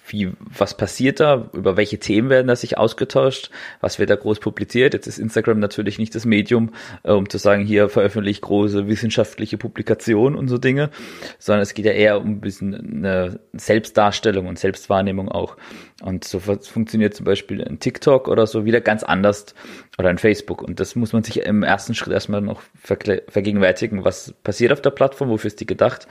wie, 0.09 0.33
was 0.39 0.77
passiert 0.77 1.21
da, 1.21 1.51
über 1.53 1.77
welche 1.77 1.99
Themen 1.99 2.31
werden 2.31 2.47
da 2.47 2.57
sich 2.57 2.79
ausgetauscht, 2.79 3.51
was 3.81 3.99
wird 3.99 4.11
da 4.11 4.17
groß 4.17 4.41
publiziert. 4.41 4.95
Jetzt 4.95 5.07
ist 5.07 5.19
Instagram 5.19 5.59
natürlich 5.59 5.99
nicht 5.99 6.15
das 6.15 6.25
Medium, 6.25 6.73
äh, 7.03 7.13
um 7.13 7.29
zu 7.29 7.39
sagen, 7.39 7.65
hier 7.65 7.89
veröffentlicht 7.89 8.43
große 8.43 8.89
wissenschaftliche 8.89 9.59
Publikationen 9.59 10.39
und 10.39 10.49
so 10.49 10.59
Dinge, 10.59 10.91
sondern 11.39 11.63
es 11.63 11.75
geht 11.75 11.87
ja 11.87 11.93
eher 11.93 12.21
um 12.21 12.27
ein 12.27 12.41
bisschen 12.41 12.75
eine 12.75 13.41
Selbstdarstellung 13.53 14.47
und 14.47 14.59
Selbstwahrnehmung 14.59 15.29
auch. 15.29 15.57
Und 16.03 16.25
so 16.25 16.41
funktioniert 16.41 17.15
zum 17.15 17.25
Beispiel 17.25 17.65
ein 17.65 17.81
TikTok 17.81 18.29
oder 18.29 18.47
so 18.47 18.67
wieder 18.67 18.83
ganz 18.83 19.03
anders 19.03 19.55
oder 19.99 20.11
ein 20.11 20.19
Facebook. 20.19 20.63
Und 20.63 20.79
das 20.79 20.95
muss 20.95 21.15
man 21.15 21.23
sich 21.23 21.41
im 21.41 21.63
ersten 21.63 21.95
Schritt 21.95 22.13
erstmal 22.13 22.43
noch 22.43 22.61
vergegenwärtigen, 22.77 24.05
was 24.05 24.35
passiert 24.45 24.73
auf 24.73 24.83
der 24.83 24.91
Plattform, 24.91 25.31
wofür 25.31 25.49
ist 25.49 25.61
die 25.61 25.67
gedacht 25.67 26.07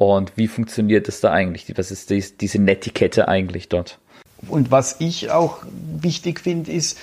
und 0.00 0.32
wie 0.36 0.48
funktioniert 0.48 1.08
es 1.08 1.20
da 1.20 1.30
eigentlich? 1.30 1.70
Was 1.76 1.90
ist 1.90 2.08
dies, 2.08 2.38
diese 2.38 2.58
Netiquette 2.58 3.28
eigentlich 3.28 3.68
dort? 3.68 3.98
Und 4.48 4.70
was 4.70 4.96
ich 4.98 5.30
auch 5.30 5.58
wichtig 6.00 6.40
finde, 6.40 6.72
ist, 6.72 6.96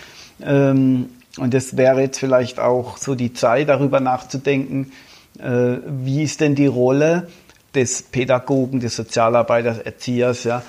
ähm, 0.44 1.10
und 1.38 1.54
das 1.54 1.78
wäre 1.78 2.02
jetzt 2.02 2.18
vielleicht 2.18 2.60
auch 2.60 2.98
so 2.98 3.14
die 3.14 3.34
Zeit, 3.34 3.70
darüber 3.70 4.00
nachzudenken, 4.00 4.94
äh, 5.38 5.78
wie 5.86 6.24
ist 6.24 6.42
denn 6.42 6.56
die 6.56 6.66
Rolle 6.66 7.28
des 7.76 8.02
Pädagogen, 8.02 8.80
des 8.80 8.96
Sozialarbeiters, 8.96 9.78
Erziehers, 9.78 10.44
ja, 10.44 10.64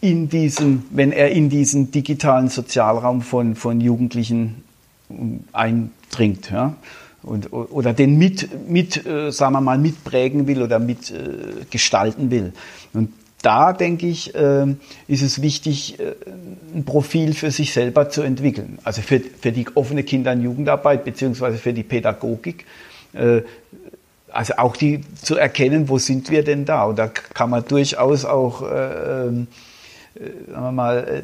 in 0.00 0.30
diesem, 0.30 0.84
wenn 0.88 1.12
er 1.12 1.32
in 1.32 1.50
diesen 1.50 1.90
digitalen 1.90 2.48
Sozialraum 2.48 3.20
von, 3.20 3.54
von 3.54 3.82
Jugendlichen 3.82 4.64
eindringt. 5.52 6.50
Ja 6.50 6.74
und, 7.26 7.52
oder 7.52 7.92
den 7.92 8.16
mit, 8.16 8.68
mit 8.68 9.04
äh, 9.04 9.30
sagen 9.30 9.52
wir 9.52 9.60
mal, 9.60 9.78
mitprägen 9.78 10.46
will 10.46 10.62
oder 10.62 10.78
mit 10.78 11.10
äh, 11.10 11.64
gestalten 11.70 12.30
will. 12.30 12.52
Und 12.94 13.12
da 13.42 13.72
denke 13.72 14.06
ich, 14.06 14.34
äh, 14.34 14.66
ist 15.08 15.22
es 15.22 15.42
wichtig, 15.42 15.98
ein 16.74 16.84
Profil 16.84 17.34
für 17.34 17.50
sich 17.50 17.72
selber 17.72 18.08
zu 18.08 18.22
entwickeln. 18.22 18.78
Also 18.84 19.02
für, 19.02 19.20
für 19.20 19.52
die 19.52 19.66
offene 19.74 20.02
Kinder- 20.04 20.32
und 20.32 20.42
Jugendarbeit 20.42 21.04
beziehungsweise 21.04 21.58
für 21.58 21.72
die 21.72 21.82
Pädagogik. 21.82 22.64
Also 24.32 24.54
auch 24.58 24.76
die 24.76 25.00
zu 25.22 25.36
erkennen, 25.36 25.88
wo 25.88 25.98
sind 25.98 26.30
wir 26.30 26.44
denn 26.44 26.64
da? 26.64 26.84
Und 26.84 26.98
da 26.98 27.08
kann 27.08 27.48
man 27.50 27.64
durchaus 27.66 28.24
auch, 28.24 28.62
äh, 28.62 29.26
ähm, 29.26 29.46
äh, 30.14 30.50
sagen 30.50 30.62
wir 30.62 30.72
mal, 30.72 31.22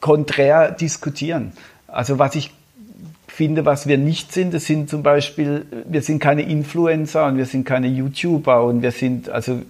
konträr 0.00 0.70
diskutieren. 0.70 1.52
Also 1.88 2.18
was 2.18 2.36
ich 2.36 2.52
finde, 3.32 3.64
was 3.64 3.86
wir 3.86 3.96
nicht 3.96 4.32
sind, 4.32 4.52
das 4.52 4.66
sind 4.66 4.90
zum 4.90 5.02
Beispiel, 5.02 5.64
wir 5.86 6.02
sind 6.02 6.18
keine 6.18 6.42
Influencer 6.42 7.26
und 7.26 7.38
wir 7.38 7.46
sind 7.46 7.64
keine 7.64 7.86
YouTuber 7.86 8.62
und 8.64 8.82
wir 8.82 8.92
sind, 8.92 9.30
also 9.30 9.62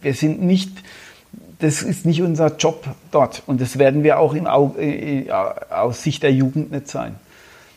wir 0.00 0.14
sind 0.14 0.42
nicht, 0.42 0.70
das 1.58 1.82
ist 1.82 2.06
nicht 2.06 2.22
unser 2.22 2.56
Job 2.56 2.86
dort 3.10 3.42
und 3.46 3.60
das 3.60 3.78
werden 3.78 4.04
wir 4.04 4.18
auch 4.18 4.32
im, 4.32 4.46
äh, 4.46 5.30
aus 5.30 6.02
Sicht 6.02 6.22
der 6.22 6.32
Jugend 6.32 6.72
nicht 6.72 6.88
sein, 6.88 7.16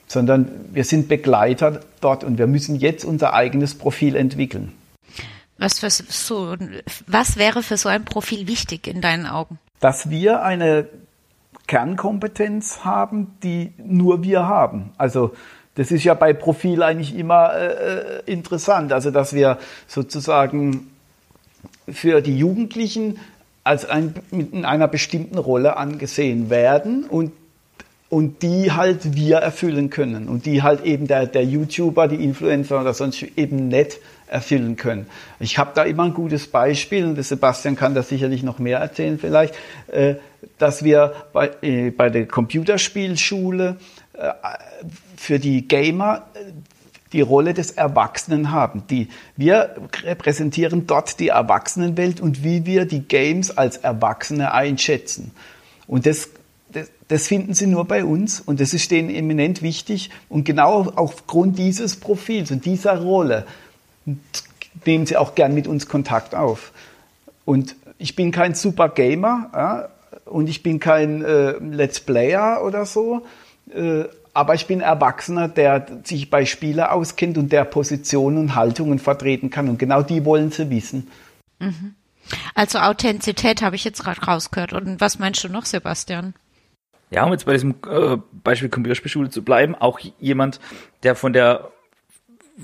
sondern 0.07 0.50
wir 0.71 0.85
sind 0.85 1.09
Begleiter 1.09 1.81
dort 2.00 2.23
und 2.23 2.38
wir 2.38 2.47
müssen 2.47 2.77
jetzt 2.77 3.03
unser 3.03 3.33
eigenes 3.33 3.75
Profil 3.75 4.15
entwickeln. 4.15 4.71
Was, 5.57 5.79
für 5.79 5.89
so, 5.89 6.55
was 7.05 7.35
wäre 7.35 7.63
für 7.63 7.75
so 7.75 7.89
ein 7.89 8.05
Profil 8.05 8.47
wichtig 8.47 8.88
in 8.88 9.01
deinen 9.01 9.25
Augen? 9.25 9.59
Dass 9.81 10.09
wir 10.09 10.41
eine 10.41 10.88
Kernkompetenz 11.67 12.84
haben, 12.84 13.36
die 13.43 13.74
nur 13.77 14.24
wir 14.24 14.48
haben. 14.48 14.91
Also 14.98 15.34
das 15.75 15.91
ist 15.91 16.03
ja 16.03 16.13
bei 16.13 16.34
Profil 16.34 16.84
eigentlich 16.84 17.15
immer 17.15 17.53
äh, 17.53 18.20
äh, 18.20 18.32
interessant. 18.32 18.93
Also 18.93 19.12
dass 19.12 19.34
wir 19.34 19.58
sozusagen 19.88 20.91
für 21.91 22.22
die 22.22 22.38
Jugendlichen 22.38 23.20
als 23.63 23.86
ein, 23.86 24.13
in 24.32 24.65
einer 24.65 24.88
bestimmten 24.88 25.38
Rolle 25.38 25.77
angesehen 25.77 26.50
werden 26.50 27.05
und 27.05 27.32
und 28.13 28.43
die 28.43 28.72
halt 28.72 29.15
wir 29.15 29.38
erfüllen 29.38 29.89
können 29.89 30.27
und 30.27 30.46
die 30.46 30.62
halt 30.62 30.86
eben 30.86 31.08
der, 31.08 31.25
der 31.25 31.43
YouTuber, 31.43 32.08
die 32.08 32.24
Influencer 32.24 32.79
oder 32.79 32.93
sonst 32.93 33.24
eben 33.24 33.70
nicht 33.70 33.98
erfüllen 34.27 34.75
können. 34.75 35.08
Ich 35.39 35.58
habe 35.58 35.72
da 35.74 35.82
immer 35.82 36.03
ein 36.03 36.13
gutes 36.13 36.46
Beispiel 36.46 37.05
und 37.05 37.15
der 37.15 37.24
Sebastian 37.24 37.75
kann 37.75 37.96
da 37.96 38.03
sicherlich 38.03 38.43
noch 38.43 38.60
mehr 38.60 38.77
erzählen 38.77 39.17
vielleicht, 39.17 39.55
äh, 39.88 40.15
dass 40.57 40.83
wir 40.83 41.13
bei, 41.33 41.51
äh, 41.62 41.91
bei 41.91 42.09
der 42.09 42.27
Computerspielschule 42.27 43.77
äh, 44.13 44.31
für 45.17 45.39
die 45.39 45.67
Gamer 45.67 46.23
die 47.13 47.21
Rolle 47.21 47.53
des 47.53 47.71
Erwachsenen 47.71 48.51
haben. 48.51 48.83
Die, 48.89 49.07
wir 49.38 49.75
repräsentieren 50.03 50.88
dort 50.88 51.19
die 51.19 51.29
Erwachsenenwelt 51.29 52.19
und 52.19 52.43
wie 52.43 52.65
wir 52.65 52.85
die 52.85 53.01
Games 53.01 53.55
als 53.55 53.77
Erwachsene 53.77 54.51
einschätzen. 54.51 55.31
Und 55.88 56.05
das, 56.07 56.29
das, 56.71 56.89
das 57.07 57.27
finden 57.27 57.53
sie 57.53 57.67
nur 57.67 57.85
bei 57.85 58.03
uns 58.03 58.41
und 58.41 58.59
das 58.59 58.73
ist 58.73 58.89
denen 58.89 59.09
eminent 59.12 59.62
wichtig. 59.62 60.09
Und 60.27 60.43
genau 60.43 60.91
aufgrund 60.95 61.59
dieses 61.59 61.95
Profils 61.95 62.50
und 62.51 62.65
dieser 62.65 63.00
Rolle 63.00 63.45
nehmen 64.85 65.05
sie 65.05 65.17
auch 65.17 65.35
gern 65.35 65.53
mit 65.53 65.67
uns 65.67 65.88
Kontakt 65.88 66.33
auf. 66.33 66.71
Und 67.45 67.75
ich 68.00 68.15
bin 68.15 68.31
kein 68.31 68.55
super 68.55 68.89
Gamer 68.89 69.89
und 70.25 70.50
ich 70.50 70.63
bin 70.63 70.80
kein 70.80 71.24
äh, 71.24 71.51
Let's 71.60 72.00
Player 72.00 72.63
oder 72.63 72.86
so, 72.86 73.25
äh, 73.74 74.06
aber 74.34 74.56
ich 74.56 74.65
bin 74.65 74.82
Erwachsener, 74.82 75.48
der 75.48 75.86
sich 76.03 76.30
bei 76.30 76.46
Spielen 76.46 76.80
auskennt 76.80 77.38
und 77.38 77.51
der 77.51 77.65
Positionen 77.65 78.38
und 78.38 78.56
Haltungen 78.56 78.98
vertreten 78.98 79.51
kann. 79.51 79.70
Und 79.70 79.77
genau 79.77 80.01
die 80.01 80.25
wollen 80.25 80.51
sie 80.51 80.70
wissen. 80.72 81.08
Mhm. 81.60 81.94
Also 82.56 82.80
Authentizität 82.80 83.62
habe 83.62 83.75
ich 83.75 83.84
jetzt 83.84 84.03
gerade 84.03 84.22
rausgehört. 84.22 84.74
Und 84.74 85.00
was 85.00 85.20
meinst 85.20 85.44
du 85.44 85.50
noch, 85.50 85.65
Sebastian? 85.65 86.34
Ja, 87.12 87.25
um 87.25 87.32
jetzt 87.32 87.46
bei 87.46 87.53
diesem 87.53 87.75
äh, 87.88 88.18
Beispiel 88.44 88.70
Computerspielschule 88.70 89.30
zu 89.30 89.44
bleiben, 89.44 89.75
auch 89.75 90.00
jemand, 90.20 90.60
der 91.03 91.15
von 91.15 91.32
der 91.32 91.70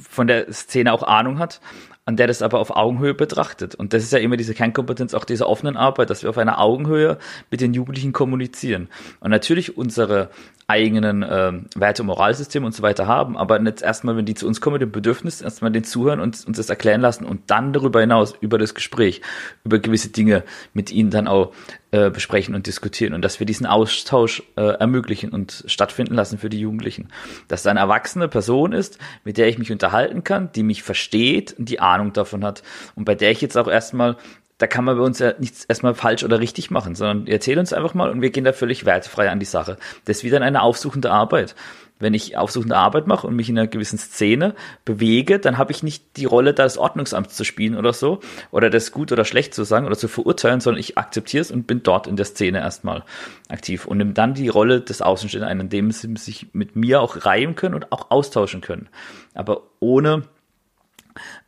von 0.01 0.27
der 0.27 0.51
Szene 0.53 0.93
auch 0.93 1.03
Ahnung 1.03 1.39
hat, 1.39 1.61
an 2.09 2.15
der 2.15 2.25
das 2.25 2.41
aber 2.41 2.57
auf 2.57 2.75
Augenhöhe 2.75 3.13
betrachtet. 3.13 3.75
Und 3.75 3.93
das 3.93 4.01
ist 4.01 4.11
ja 4.11 4.17
immer 4.17 4.35
diese 4.35 4.55
Kernkompetenz 4.55 5.13
auch 5.13 5.25
dieser 5.25 5.47
offenen 5.47 5.77
Arbeit, 5.77 6.09
dass 6.09 6.23
wir 6.23 6.31
auf 6.31 6.39
einer 6.39 6.59
Augenhöhe 6.59 7.19
mit 7.51 7.61
den 7.61 7.75
Jugendlichen 7.75 8.13
kommunizieren. 8.13 8.87
Und 9.19 9.29
natürlich 9.29 9.77
unsere 9.77 10.31
eigenen 10.65 11.21
äh, 11.21 11.51
Werte- 11.75 12.01
und 12.01 12.07
Moralsystem 12.07 12.63
und 12.63 12.73
so 12.73 12.81
weiter 12.81 13.05
haben, 13.05 13.37
aber 13.37 13.61
jetzt 13.61 13.83
erstmal, 13.83 14.17
wenn 14.17 14.25
die 14.25 14.33
zu 14.33 14.47
uns 14.47 14.59
kommen, 14.59 14.79
den 14.79 14.91
Bedürfnis, 14.91 15.41
erstmal 15.41 15.71
den 15.71 15.83
zuhören 15.83 16.19
und 16.19 16.43
uns 16.47 16.57
das 16.57 16.69
erklären 16.71 17.01
lassen 17.01 17.25
und 17.25 17.51
dann 17.51 17.73
darüber 17.73 18.01
hinaus 18.01 18.33
über 18.41 18.57
das 18.57 18.73
Gespräch, 18.73 19.21
über 19.63 19.77
gewisse 19.77 20.09
Dinge 20.09 20.43
mit 20.73 20.91
ihnen 20.91 21.11
dann 21.11 21.27
auch 21.27 21.53
äh, 21.91 22.09
besprechen 22.09 22.55
und 22.55 22.67
diskutieren 22.67 23.13
und 23.13 23.23
dass 23.23 23.39
wir 23.39 23.45
diesen 23.45 23.65
Austausch 23.65 24.43
äh, 24.55 24.61
ermöglichen 24.61 25.31
und 25.31 25.63
stattfinden 25.67 26.13
lassen 26.13 26.37
für 26.37 26.49
die 26.49 26.59
Jugendlichen. 26.59 27.09
Dass 27.47 27.63
da 27.63 27.71
eine 27.71 27.79
erwachsene 27.79 28.27
Person 28.27 28.73
ist, 28.73 28.99
mit 29.23 29.37
der 29.37 29.47
ich 29.47 29.57
mich 29.57 29.71
unterhalten 29.71 30.23
kann, 30.23 30.51
die 30.51 30.63
mich 30.63 30.83
versteht 30.83 31.55
und 31.57 31.67
die 31.69 31.79
Ahnung 31.79 32.13
davon 32.13 32.43
hat 32.43 32.63
und 32.95 33.05
bei 33.05 33.15
der 33.15 33.31
ich 33.31 33.41
jetzt 33.41 33.57
auch 33.57 33.67
erstmal 33.67 34.17
da 34.59 34.67
kann 34.67 34.83
man 34.83 34.97
bei 34.97 35.03
uns 35.03 35.19
ja 35.19 35.33
nichts 35.39 35.63
erstmal 35.63 35.95
falsch 35.95 36.23
oder 36.23 36.41
richtig 36.41 36.69
machen, 36.69 36.93
sondern 36.93 37.27
erzähl 37.27 37.57
uns 37.57 37.71
einfach 37.71 37.93
mal 37.93 38.09
und 38.09 38.21
wir 38.21 38.29
gehen 38.29 38.43
da 38.43 38.51
völlig 38.51 38.85
wertefrei 38.85 39.29
an 39.29 39.39
die 39.39 39.45
Sache. 39.45 39.77
Das 40.03 40.17
ist 40.17 40.23
wieder 40.25 40.41
eine 40.41 40.61
aufsuchende 40.61 41.11
Arbeit 41.11 41.55
wenn 41.99 42.13
ich 42.13 42.37
aufsuchende 42.37 42.75
Arbeit 42.75 43.07
mache 43.07 43.27
und 43.27 43.35
mich 43.35 43.49
in 43.49 43.57
einer 43.57 43.67
gewissen 43.67 43.99
Szene 43.99 44.55
bewege, 44.85 45.39
dann 45.39 45.57
habe 45.57 45.71
ich 45.71 45.83
nicht 45.83 46.17
die 46.17 46.25
Rolle 46.25 46.53
des 46.53 46.77
Ordnungsamts 46.77 47.35
zu 47.35 47.43
spielen 47.43 47.75
oder 47.75 47.93
so 47.93 48.21
oder 48.51 48.69
das 48.69 48.91
gut 48.91 49.11
oder 49.11 49.25
schlecht 49.25 49.53
zu 49.53 49.63
sagen 49.63 49.85
oder 49.85 49.97
zu 49.97 50.07
verurteilen, 50.07 50.61
sondern 50.61 50.79
ich 50.79 50.97
akzeptiere 50.97 51.41
es 51.41 51.51
und 51.51 51.67
bin 51.67 51.83
dort 51.83 52.07
in 52.07 52.15
der 52.15 52.25
Szene 52.25 52.59
erstmal 52.59 53.03
aktiv 53.49 53.85
und 53.85 53.97
nehme 53.97 54.13
dann 54.13 54.33
die 54.33 54.47
Rolle 54.47 54.81
des 54.81 55.01
Außenstehenden 55.01 55.49
ein, 55.49 55.59
in 55.59 55.69
dem 55.69 55.91
sie 55.91 56.15
sich 56.15 56.47
mit 56.53 56.75
mir 56.75 57.01
auch 57.01 57.25
reihen 57.25 57.55
können 57.55 57.75
und 57.75 57.91
auch 57.91 58.11
austauschen 58.11 58.61
können. 58.61 58.89
Aber 59.33 59.63
ohne 59.79 60.23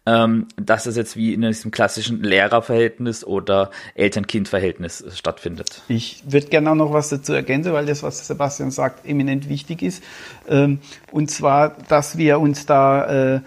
ähm, 0.05 0.47
dass 0.55 0.87
es 0.87 0.95
jetzt 0.97 1.15
wie 1.15 1.33
in 1.33 1.41
diesem 1.41 1.69
klassischen 1.69 2.23
Lehrerverhältnis 2.23 3.23
oder 3.23 3.69
Eltern-Kind-Verhältnis 3.93 5.03
stattfindet. 5.13 5.83
Ich 5.87 6.23
würde 6.25 6.47
gerne 6.47 6.71
auch 6.71 6.75
noch 6.75 6.93
was 6.93 7.09
dazu 7.09 7.33
ergänzen, 7.33 7.73
weil 7.73 7.85
das, 7.85 8.01
was 8.01 8.25
Sebastian 8.25 8.71
sagt, 8.71 9.05
eminent 9.05 9.47
wichtig 9.47 9.81
ist. 9.83 10.03
Ähm, 10.47 10.79
und 11.11 11.29
zwar, 11.29 11.75
dass 11.87 12.17
wir 12.17 12.39
uns 12.39 12.65
da 12.65 13.35
äh, 13.35 13.41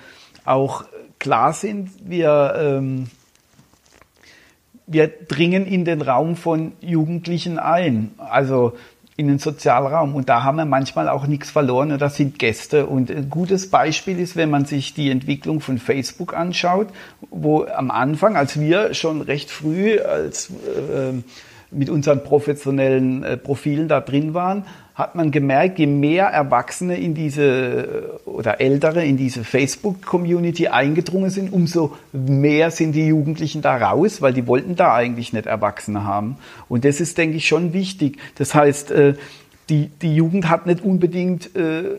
auch 0.44 0.84
klar 1.18 1.52
sind, 1.52 1.90
wir, 2.04 2.54
ähm, 2.56 3.08
wir 4.87 5.08
dringen 5.08 5.66
in 5.66 5.84
den 5.84 6.02
Raum 6.02 6.37
von 6.37 6.73
Jugendlichen 6.80 7.58
ein. 7.58 8.14
Also 8.18 8.75
in 9.16 9.28
den 9.28 9.38
Sozialraum. 9.38 10.14
Und 10.14 10.28
da 10.28 10.42
haben 10.42 10.56
wir 10.56 10.64
manchmal 10.64 11.09
auch 11.09 11.26
nichts 11.26 11.50
verloren 11.50 11.92
oder 11.92 12.11
sind 12.11 12.38
Gäste. 12.38 12.87
Und 12.87 13.11
ein 13.11 13.30
gutes 13.30 13.71
Beispiel 13.71 14.18
ist, 14.18 14.37
wenn 14.37 14.50
man 14.50 14.64
sich 14.64 14.94
die 14.94 15.11
Entwicklung 15.11 15.61
von 15.61 15.78
Facebook 15.78 16.35
anschaut, 16.35 16.88
wo 17.30 17.64
am 17.64 17.90
Anfang, 17.90 18.37
als 18.37 18.59
wir 18.59 18.94
schon 18.94 19.21
recht 19.21 19.50
früh 19.50 20.00
als 20.00 20.50
äh, 20.50 21.23
mit 21.71 21.90
unseren 21.90 22.23
professionellen 22.23 23.23
äh, 23.23 23.37
Profilen 23.37 23.88
da 23.88 24.00
drin 24.00 24.35
waren, 24.35 24.64
hat 24.94 25.16
man 25.16 25.33
gemerkt, 25.33 25.80
je 25.80 25.87
mehr 25.87 26.26
Erwachsene 26.26 26.97
in 26.97 27.14
diese 27.14 28.21
oder 28.26 28.61
Ältere 28.61 29.04
in 29.04 29.16
diese 29.16 29.42
Facebook-Community 29.42 30.68
eingedrungen 30.68 31.30
sind, 31.30 31.52
umso 31.52 31.97
mehr 32.12 32.71
sind 32.71 32.92
die 32.92 33.09
Jugendlichen 33.09 33.61
da 33.61 33.76
raus, 33.76 34.23
weil 34.23 34.33
die 34.33 34.47
wollten 34.47 34.76
da 34.76 34.94
eigentlich 34.94 35.33
nicht 35.33 35.47
Erwachsene 35.47 36.04
haben. 36.04 36.37
Und 36.68 36.85
das 36.85 37.00
ist, 37.00 37.18
denke 37.18 37.38
ich, 37.38 37.49
schon 37.49 37.73
wichtig. 37.73 38.18
Das 38.37 38.54
heißt, 38.54 38.92
äh, 38.92 39.14
die, 39.68 39.88
die 40.00 40.14
Jugend 40.14 40.49
hat 40.49 40.66
nicht 40.66 40.85
unbedingt, 40.85 41.56
äh, 41.56 41.99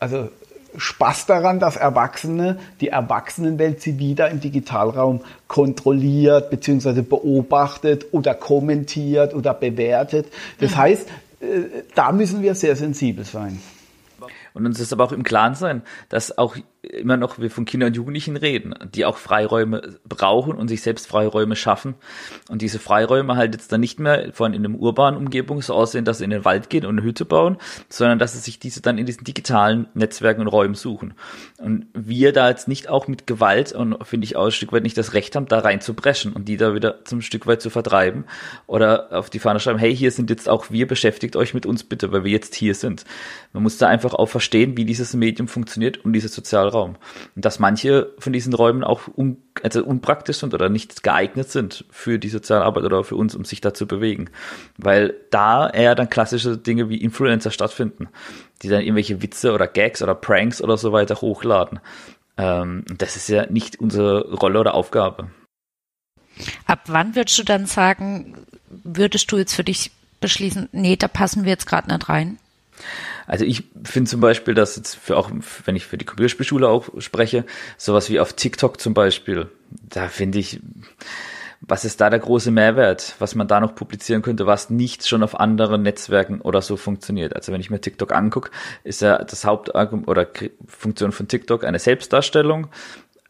also 0.00 0.30
Spaß 0.78 1.26
daran, 1.26 1.60
dass 1.60 1.76
Erwachsene 1.76 2.58
die 2.80 2.88
Erwachsenenwelt 2.88 3.82
sie 3.82 3.98
wieder 3.98 4.30
im 4.30 4.40
Digitalraum 4.40 5.20
kontrolliert 5.48 6.50
bzw. 6.50 7.02
beobachtet 7.02 8.06
oder 8.12 8.34
kommentiert 8.34 9.34
oder 9.34 9.54
bewertet. 9.54 10.28
Das 10.60 10.72
mhm. 10.72 10.76
heißt, 10.76 11.08
äh, 11.40 11.44
da 11.94 12.12
müssen 12.12 12.42
wir 12.42 12.54
sehr 12.54 12.76
sensibel 12.76 13.24
sein. 13.24 13.60
Und 14.54 14.66
uns 14.66 14.80
ist 14.80 14.92
aber 14.92 15.04
auch 15.04 15.12
im 15.12 15.22
Klaren 15.22 15.54
sein, 15.54 15.82
dass 16.08 16.36
auch 16.36 16.56
immer 16.88 17.16
noch 17.16 17.38
wir 17.38 17.50
von 17.50 17.64
Kindern 17.64 17.88
und 17.88 17.96
Jugendlichen 17.96 18.36
reden, 18.36 18.74
die 18.94 19.04
auch 19.04 19.18
Freiräume 19.18 19.98
brauchen 20.08 20.54
und 20.54 20.68
sich 20.68 20.82
selbst 20.82 21.06
Freiräume 21.06 21.54
schaffen. 21.54 21.94
Und 22.48 22.62
diese 22.62 22.78
Freiräume 22.78 23.36
halt 23.36 23.54
jetzt 23.54 23.70
dann 23.72 23.80
nicht 23.80 24.00
mehr 24.00 24.32
von 24.32 24.54
in 24.54 24.64
einem 24.64 24.74
urbanen 24.74 25.18
Umgebung 25.18 25.60
so 25.60 25.74
aussehen, 25.74 26.04
dass 26.04 26.18
sie 26.18 26.24
in 26.24 26.30
den 26.30 26.44
Wald 26.44 26.70
gehen 26.70 26.86
und 26.86 26.98
eine 26.98 27.06
Hütte 27.06 27.24
bauen, 27.24 27.58
sondern 27.88 28.18
dass 28.18 28.32
sie 28.32 28.38
sich 28.38 28.58
diese 28.58 28.80
dann 28.80 28.96
in 28.96 29.06
diesen 29.06 29.24
digitalen 29.24 29.88
Netzwerken 29.94 30.40
und 30.40 30.48
Räumen 30.48 30.74
suchen. 30.74 31.14
Und 31.58 31.86
wir 31.92 32.32
da 32.32 32.48
jetzt 32.48 32.68
nicht 32.68 32.88
auch 32.88 33.06
mit 33.06 33.26
Gewalt 33.26 33.72
und 33.72 34.06
finde 34.06 34.24
ich 34.24 34.36
auch 34.36 34.46
ein 34.46 34.52
Stück 34.52 34.72
weit 34.72 34.82
nicht 34.82 34.96
das 34.96 35.12
Recht 35.12 35.36
haben, 35.36 35.46
da 35.46 35.58
rein 35.58 35.80
zu 35.80 35.94
brechen 35.94 36.32
und 36.32 36.48
die 36.48 36.56
da 36.56 36.74
wieder 36.74 37.04
zum 37.04 37.20
Stück 37.20 37.46
weit 37.46 37.60
zu 37.60 37.68
vertreiben 37.70 38.24
oder 38.66 39.12
auf 39.12 39.28
die 39.28 39.40
Fahne 39.40 39.60
schreiben, 39.60 39.78
hey, 39.78 39.94
hier 39.94 40.10
sind 40.10 40.30
jetzt 40.30 40.48
auch 40.48 40.70
wir, 40.70 40.86
beschäftigt 40.86 41.36
euch 41.36 41.52
mit 41.52 41.66
uns 41.66 41.84
bitte, 41.84 42.12
weil 42.12 42.24
wir 42.24 42.32
jetzt 42.32 42.54
hier 42.54 42.74
sind. 42.74 43.04
Man 43.52 43.62
muss 43.62 43.76
da 43.76 43.88
einfach 43.88 44.14
auch 44.14 44.26
verstehen, 44.26 44.76
wie 44.76 44.84
dieses 44.84 45.14
Medium 45.14 45.48
funktioniert 45.48 46.04
und 46.04 46.12
dieses 46.12 46.34
Sozialraum 46.34 46.77
Raum. 46.78 46.96
Und 47.34 47.44
dass 47.44 47.58
manche 47.58 48.12
von 48.18 48.32
diesen 48.32 48.54
Räumen 48.54 48.84
auch 48.84 49.02
un, 49.16 49.38
also 49.62 49.84
unpraktisch 49.84 50.38
sind 50.38 50.54
oder 50.54 50.68
nicht 50.68 51.02
geeignet 51.02 51.50
sind 51.50 51.84
für 51.90 52.18
die 52.18 52.28
Sozialarbeit 52.28 52.84
oder 52.84 53.04
für 53.04 53.16
uns, 53.16 53.34
um 53.34 53.44
sich 53.44 53.60
da 53.60 53.74
zu 53.74 53.86
bewegen. 53.86 54.30
Weil 54.76 55.14
da 55.30 55.68
eher 55.68 55.94
dann 55.94 56.10
klassische 56.10 56.56
Dinge 56.56 56.88
wie 56.88 57.00
Influencer 57.00 57.50
stattfinden, 57.50 58.08
die 58.62 58.68
dann 58.68 58.82
irgendwelche 58.82 59.22
Witze 59.22 59.52
oder 59.52 59.66
Gags 59.66 60.02
oder 60.02 60.14
Pranks 60.14 60.62
oder 60.62 60.76
so 60.76 60.92
weiter 60.92 61.20
hochladen. 61.20 61.80
Ähm, 62.36 62.84
das 62.96 63.16
ist 63.16 63.28
ja 63.28 63.46
nicht 63.46 63.80
unsere 63.80 64.32
Rolle 64.34 64.60
oder 64.60 64.74
Aufgabe. 64.74 65.30
Ab 66.66 66.82
wann 66.86 67.16
würdest 67.16 67.38
du 67.38 67.42
dann 67.42 67.66
sagen, 67.66 68.36
würdest 68.68 69.30
du 69.32 69.38
jetzt 69.38 69.54
für 69.54 69.64
dich 69.64 69.90
beschließen, 70.20 70.68
nee, 70.72 70.96
da 70.96 71.08
passen 71.08 71.44
wir 71.44 71.50
jetzt 71.50 71.66
gerade 71.66 71.92
nicht 71.92 72.08
rein? 72.08 72.38
Also 73.28 73.44
ich 73.44 73.64
finde 73.84 74.10
zum 74.10 74.20
Beispiel, 74.20 74.54
dass 74.54 74.74
jetzt 74.74 74.96
für 74.96 75.16
auch, 75.16 75.30
wenn 75.64 75.76
ich 75.76 75.86
für 75.86 75.98
die 75.98 76.06
Computerspielschule 76.06 76.66
auch 76.66 76.88
spreche, 76.98 77.44
sowas 77.76 78.08
wie 78.08 78.18
auf 78.18 78.32
TikTok 78.32 78.80
zum 78.80 78.94
Beispiel, 78.94 79.48
da 79.70 80.08
finde 80.08 80.38
ich, 80.38 80.60
was 81.60 81.84
ist 81.84 82.00
da 82.00 82.08
der 82.08 82.20
große 82.20 82.50
Mehrwert, 82.50 83.16
was 83.18 83.34
man 83.34 83.46
da 83.46 83.60
noch 83.60 83.74
publizieren 83.74 84.22
könnte, 84.22 84.46
was 84.46 84.70
nicht 84.70 85.06
schon 85.06 85.22
auf 85.22 85.38
anderen 85.38 85.82
Netzwerken 85.82 86.40
oder 86.40 86.62
so 86.62 86.76
funktioniert. 86.76 87.36
Also 87.36 87.52
wenn 87.52 87.60
ich 87.60 87.68
mir 87.68 87.80
TikTok 87.80 88.14
angucke, 88.14 88.50
ist 88.82 89.02
ja 89.02 89.18
das 89.18 89.44
Hauptargument 89.44 90.08
oder 90.08 90.26
Funktion 90.66 91.12
von 91.12 91.28
TikTok 91.28 91.64
eine 91.64 91.80
Selbstdarstellung 91.80 92.68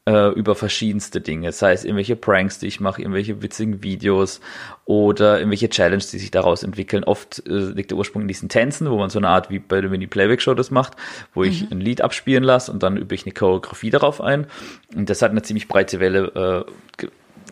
äh, 0.08 0.28
über 0.30 0.54
verschiedenste 0.54 1.20
Dinge, 1.20 1.52
sei 1.52 1.72
es 1.72 1.84
irgendwelche 1.84 2.16
Pranks, 2.16 2.58
die 2.58 2.66
ich 2.66 2.80
mache, 2.80 3.02
irgendwelche 3.02 3.42
witzigen 3.42 3.82
Videos 3.82 4.40
oder 4.86 5.38
irgendwelche 5.38 5.68
Challenges, 5.68 6.10
die 6.10 6.18
sich 6.18 6.30
daraus 6.30 6.62
entwickeln. 6.62 7.04
Oft 7.04 7.46
äh, 7.46 7.50
liegt 7.50 7.90
der 7.90 7.98
Ursprung 7.98 8.22
in 8.22 8.28
diesen 8.28 8.48
Tänzen, 8.48 8.90
wo 8.90 8.96
man 8.96 9.10
so 9.10 9.18
eine 9.18 9.28
Art 9.28 9.50
wie 9.50 9.58
bei 9.58 9.82
der 9.82 9.90
Mini-Playback-Show 9.90 10.54
das 10.54 10.70
macht, 10.70 10.94
wo 11.34 11.40
mhm. 11.40 11.48
ich 11.48 11.70
ein 11.70 11.80
Lied 11.80 12.00
abspielen 12.00 12.42
lasse 12.42 12.72
und 12.72 12.82
dann 12.82 12.96
übe 12.96 13.14
ich 13.14 13.26
eine 13.26 13.34
Choreografie 13.34 13.90
darauf 13.90 14.22
ein. 14.22 14.46
Und 14.94 15.10
das 15.10 15.20
hat 15.20 15.30
eine 15.30 15.42
ziemlich 15.42 15.68
breite 15.68 16.00
Welle 16.00 16.64
äh, 16.98 17.06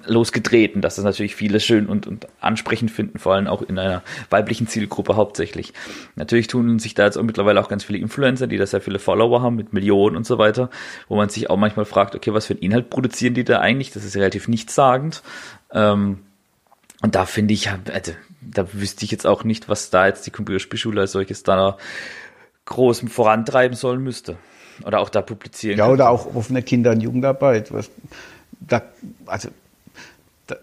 losgetreten, 0.07 0.81
dass 0.83 0.97
das 0.97 1.05
natürlich 1.05 1.35
viele 1.35 1.61
schön 1.61 1.87
und, 1.87 2.07
und 2.07 2.27
ansprechend 2.41 2.91
finden, 2.91 3.19
vor 3.19 3.35
allem 3.35 3.47
auch 3.47 3.63
in 3.63 3.79
einer 3.79 4.03
weiblichen 4.31 4.69
Zielgruppe 4.69 5.17
hauptsächlich. 5.17 5.73
Natürlich 6.15 6.47
tun 6.47 6.79
sich 6.79 6.95
da 6.95 7.05
jetzt 7.05 7.17
auch 7.17 7.23
mittlerweile 7.23 7.61
auch 7.61 7.69
ganz 7.69 7.85
viele 7.85 7.99
Influencer, 7.99 8.47
die 8.47 8.57
da 8.57 8.67
sehr 8.67 8.81
viele 8.81 8.99
Follower 8.99 9.43
haben 9.43 9.57
mit 9.57 9.73
Millionen 9.73 10.17
und 10.17 10.27
so 10.27 10.39
weiter, 10.39 10.71
wo 11.09 11.17
man 11.17 11.29
sich 11.29 11.51
auch 11.51 11.57
manchmal 11.57 11.85
fragt, 11.85 12.15
okay, 12.15 12.33
was 12.33 12.47
für 12.47 12.55
einen 12.55 12.63
Inhalt 12.63 12.91
produzieren 12.91 13.35
die 13.35 13.45
da 13.45 13.61
eigentlich? 13.61 13.93
Das 13.93 14.05
ist 14.05 14.17
relativ 14.17 14.49
nichtssagend. 14.49 15.23
Ähm, 15.73 16.21
und 17.03 17.15
da 17.15 17.27
finde 17.27 17.55
ich, 17.55 17.71
also, 17.71 18.13
da 18.41 18.73
wüsste 18.73 19.05
ich 19.05 19.11
jetzt 19.11 19.27
auch 19.27 19.45
nicht, 19.45 19.69
was 19.69 19.91
da 19.91 20.07
jetzt 20.07 20.27
die 20.27 20.31
Computerspielschule 20.31 21.03
als 21.03 21.13
solches 21.13 21.43
da 21.43 21.77
groß 22.65 23.05
vorantreiben 23.09 23.77
sollen 23.77 24.03
müsste. 24.03 24.37
Oder 24.85 25.01
auch 25.01 25.09
da 25.09 25.23
publizieren. 25.23 25.79
Ja, 25.79 25.85
kann. 25.85 25.95
oder 25.95 26.11
auch 26.11 26.35
offene 26.35 26.63
Kinder- 26.63 26.91
und 26.91 27.01
Jugendarbeit. 27.01 27.73
Was, 27.73 27.91
da, 28.61 28.83
also 29.27 29.49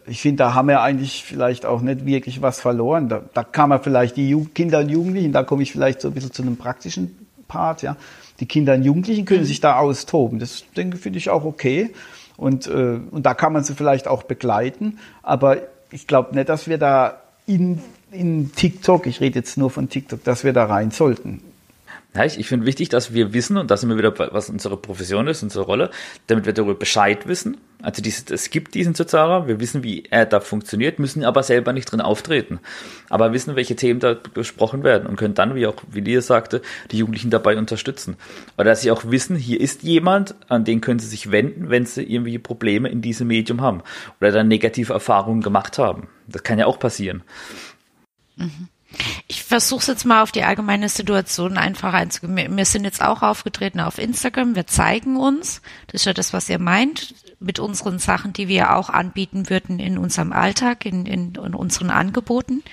ich 0.07 0.21
finde, 0.21 0.43
da 0.43 0.53
haben 0.53 0.69
wir 0.69 0.81
eigentlich 0.81 1.23
vielleicht 1.23 1.65
auch 1.65 1.81
nicht 1.81 2.05
wirklich 2.05 2.41
was 2.41 2.59
verloren. 2.59 3.09
Da, 3.09 3.21
da 3.33 3.43
kann 3.43 3.69
man 3.69 3.81
vielleicht 3.81 4.15
die 4.15 4.29
Jugend, 4.29 4.55
Kinder 4.55 4.79
und 4.79 4.89
Jugendlichen, 4.89 5.33
da 5.33 5.43
komme 5.43 5.63
ich 5.63 5.71
vielleicht 5.71 6.01
so 6.01 6.07
ein 6.09 6.13
bisschen 6.13 6.31
zu 6.31 6.41
einem 6.41 6.57
praktischen 6.57 7.27
Part, 7.47 7.81
ja. 7.81 7.97
Die 8.39 8.45
Kinder 8.45 8.73
und 8.73 8.83
Jugendlichen 8.83 9.25
können 9.25 9.41
mhm. 9.41 9.47
sich 9.47 9.61
da 9.61 9.77
austoben. 9.77 10.39
Das 10.39 10.63
denke 10.75 10.97
finde 10.97 11.19
ich 11.19 11.29
auch 11.29 11.43
okay. 11.45 11.93
Und, 12.35 12.67
äh, 12.67 12.99
und 13.11 13.25
da 13.25 13.33
kann 13.33 13.53
man 13.53 13.63
sie 13.63 13.75
vielleicht 13.75 14.07
auch 14.07 14.23
begleiten. 14.23 14.99
Aber 15.21 15.57
ich 15.91 16.07
glaube 16.07 16.33
nicht, 16.33 16.49
dass 16.49 16.67
wir 16.67 16.77
da 16.77 17.21
in, 17.45 17.81
in 18.11 18.51
TikTok, 18.53 19.05
ich 19.05 19.21
rede 19.21 19.39
jetzt 19.39 19.57
nur 19.57 19.69
von 19.69 19.89
TikTok, 19.89 20.23
dass 20.23 20.43
wir 20.43 20.53
da 20.53 20.65
rein 20.65 20.91
sollten. 20.91 21.41
Ich, 22.15 22.37
ich 22.37 22.47
finde 22.47 22.67
wichtig, 22.67 22.89
dass 22.89 23.13
wir 23.13 23.33
wissen, 23.33 23.57
und 23.57 23.71
da 23.71 23.77
sind 23.77 23.89
wir 23.89 23.97
wieder, 23.97 24.13
was 24.33 24.49
unsere 24.49 24.77
Profession 24.77 25.27
ist, 25.27 25.41
unsere 25.41 25.65
Rolle, 25.65 25.89
damit 26.27 26.45
wir 26.45 26.53
darüber 26.53 26.75
Bescheid 26.75 27.27
wissen. 27.27 27.57
Also 27.81 28.01
dieses, 28.01 28.29
es 28.29 28.51
gibt 28.51 28.75
diesen 28.75 28.93
Sozialraum, 28.93 29.47
wir 29.47 29.59
wissen, 29.59 29.83
wie 29.83 30.03
er 30.09 30.25
da 30.25 30.39
funktioniert, 30.39 30.99
müssen 30.99 31.25
aber 31.25 31.41
selber 31.41 31.73
nicht 31.73 31.91
drin 31.91 32.01
auftreten. 32.01 32.59
Aber 33.09 33.33
wissen, 33.33 33.55
welche 33.55 33.75
Themen 33.75 33.99
da 33.99 34.13
besprochen 34.13 34.83
werden 34.83 35.07
und 35.07 35.15
können 35.15 35.33
dann, 35.33 35.55
wie 35.55 35.65
auch 35.65 35.75
Willi 35.91 36.21
sagte, 36.21 36.61
die 36.91 36.99
Jugendlichen 36.99 37.31
dabei 37.31 37.57
unterstützen. 37.57 38.15
Oder 38.57 38.65
dass 38.65 38.81
sie 38.81 38.91
auch 38.91 39.05
wissen, 39.05 39.35
hier 39.35 39.59
ist 39.59 39.81
jemand, 39.81 40.35
an 40.49 40.65
den 40.65 40.81
können 40.81 40.99
sie 40.99 41.07
sich 41.07 41.31
wenden, 41.31 41.69
wenn 41.69 41.85
sie 41.85 42.03
irgendwie 42.03 42.37
Probleme 42.37 42.89
in 42.89 43.01
diesem 43.01 43.27
Medium 43.27 43.59
haben. 43.59 43.81
Oder 44.21 44.31
dann 44.31 44.47
negative 44.47 44.93
Erfahrungen 44.93 45.41
gemacht 45.41 45.79
haben. 45.79 46.07
Das 46.27 46.43
kann 46.43 46.59
ja 46.59 46.67
auch 46.67 46.79
passieren. 46.79 47.23
Mhm. 48.37 48.69
Ich 49.27 49.43
versuche 49.43 49.81
es 49.81 49.87
jetzt 49.87 50.05
mal 50.05 50.21
auf 50.21 50.31
die 50.31 50.43
allgemeine 50.43 50.89
Situation 50.89 51.57
einfach 51.57 51.93
einzugehen. 51.93 52.57
Wir 52.57 52.65
sind 52.65 52.83
jetzt 52.85 53.01
auch 53.01 53.21
aufgetreten 53.21 53.79
auf 53.79 53.97
Instagram. 53.97 54.55
Wir 54.55 54.67
zeigen 54.67 55.17
uns, 55.17 55.61
das 55.87 56.01
ist 56.01 56.05
ja 56.05 56.13
das, 56.13 56.33
was 56.33 56.49
ihr 56.49 56.59
meint, 56.59 57.15
mit 57.39 57.59
unseren 57.59 57.99
Sachen, 57.99 58.33
die 58.33 58.47
wir 58.47 58.75
auch 58.75 58.89
anbieten 58.89 59.49
würden 59.49 59.79
in 59.79 59.97
unserem 59.97 60.31
Alltag, 60.31 60.85
in, 60.85 61.05
in, 61.05 61.35
in 61.35 61.55
unseren 61.55 61.89
Angeboten. 61.89 62.63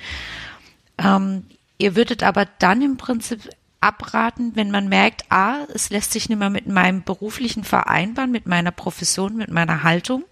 Ähm, 0.99 1.47
ihr 1.79 1.97
würdet 1.97 2.23
aber 2.23 2.47
dann 2.59 2.83
im 2.83 2.97
Prinzip 2.97 3.49
abraten, 3.81 4.53
wenn 4.55 4.71
man 4.71 4.89
merkt, 4.89 5.25
ah, 5.31 5.65
es 5.73 5.91
lässt 5.91 6.13
sich 6.13 6.29
nicht 6.29 6.39
mehr 6.39 6.51
mit 6.51 6.67
meinem 6.67 7.03
beruflichen 7.03 7.65
vereinbaren, 7.65 8.31
mit 8.31 8.47
meiner 8.47 8.73
Profession, 8.73 9.37
mit 9.37 9.51
meiner 9.51 9.83
Haltung 9.83 10.25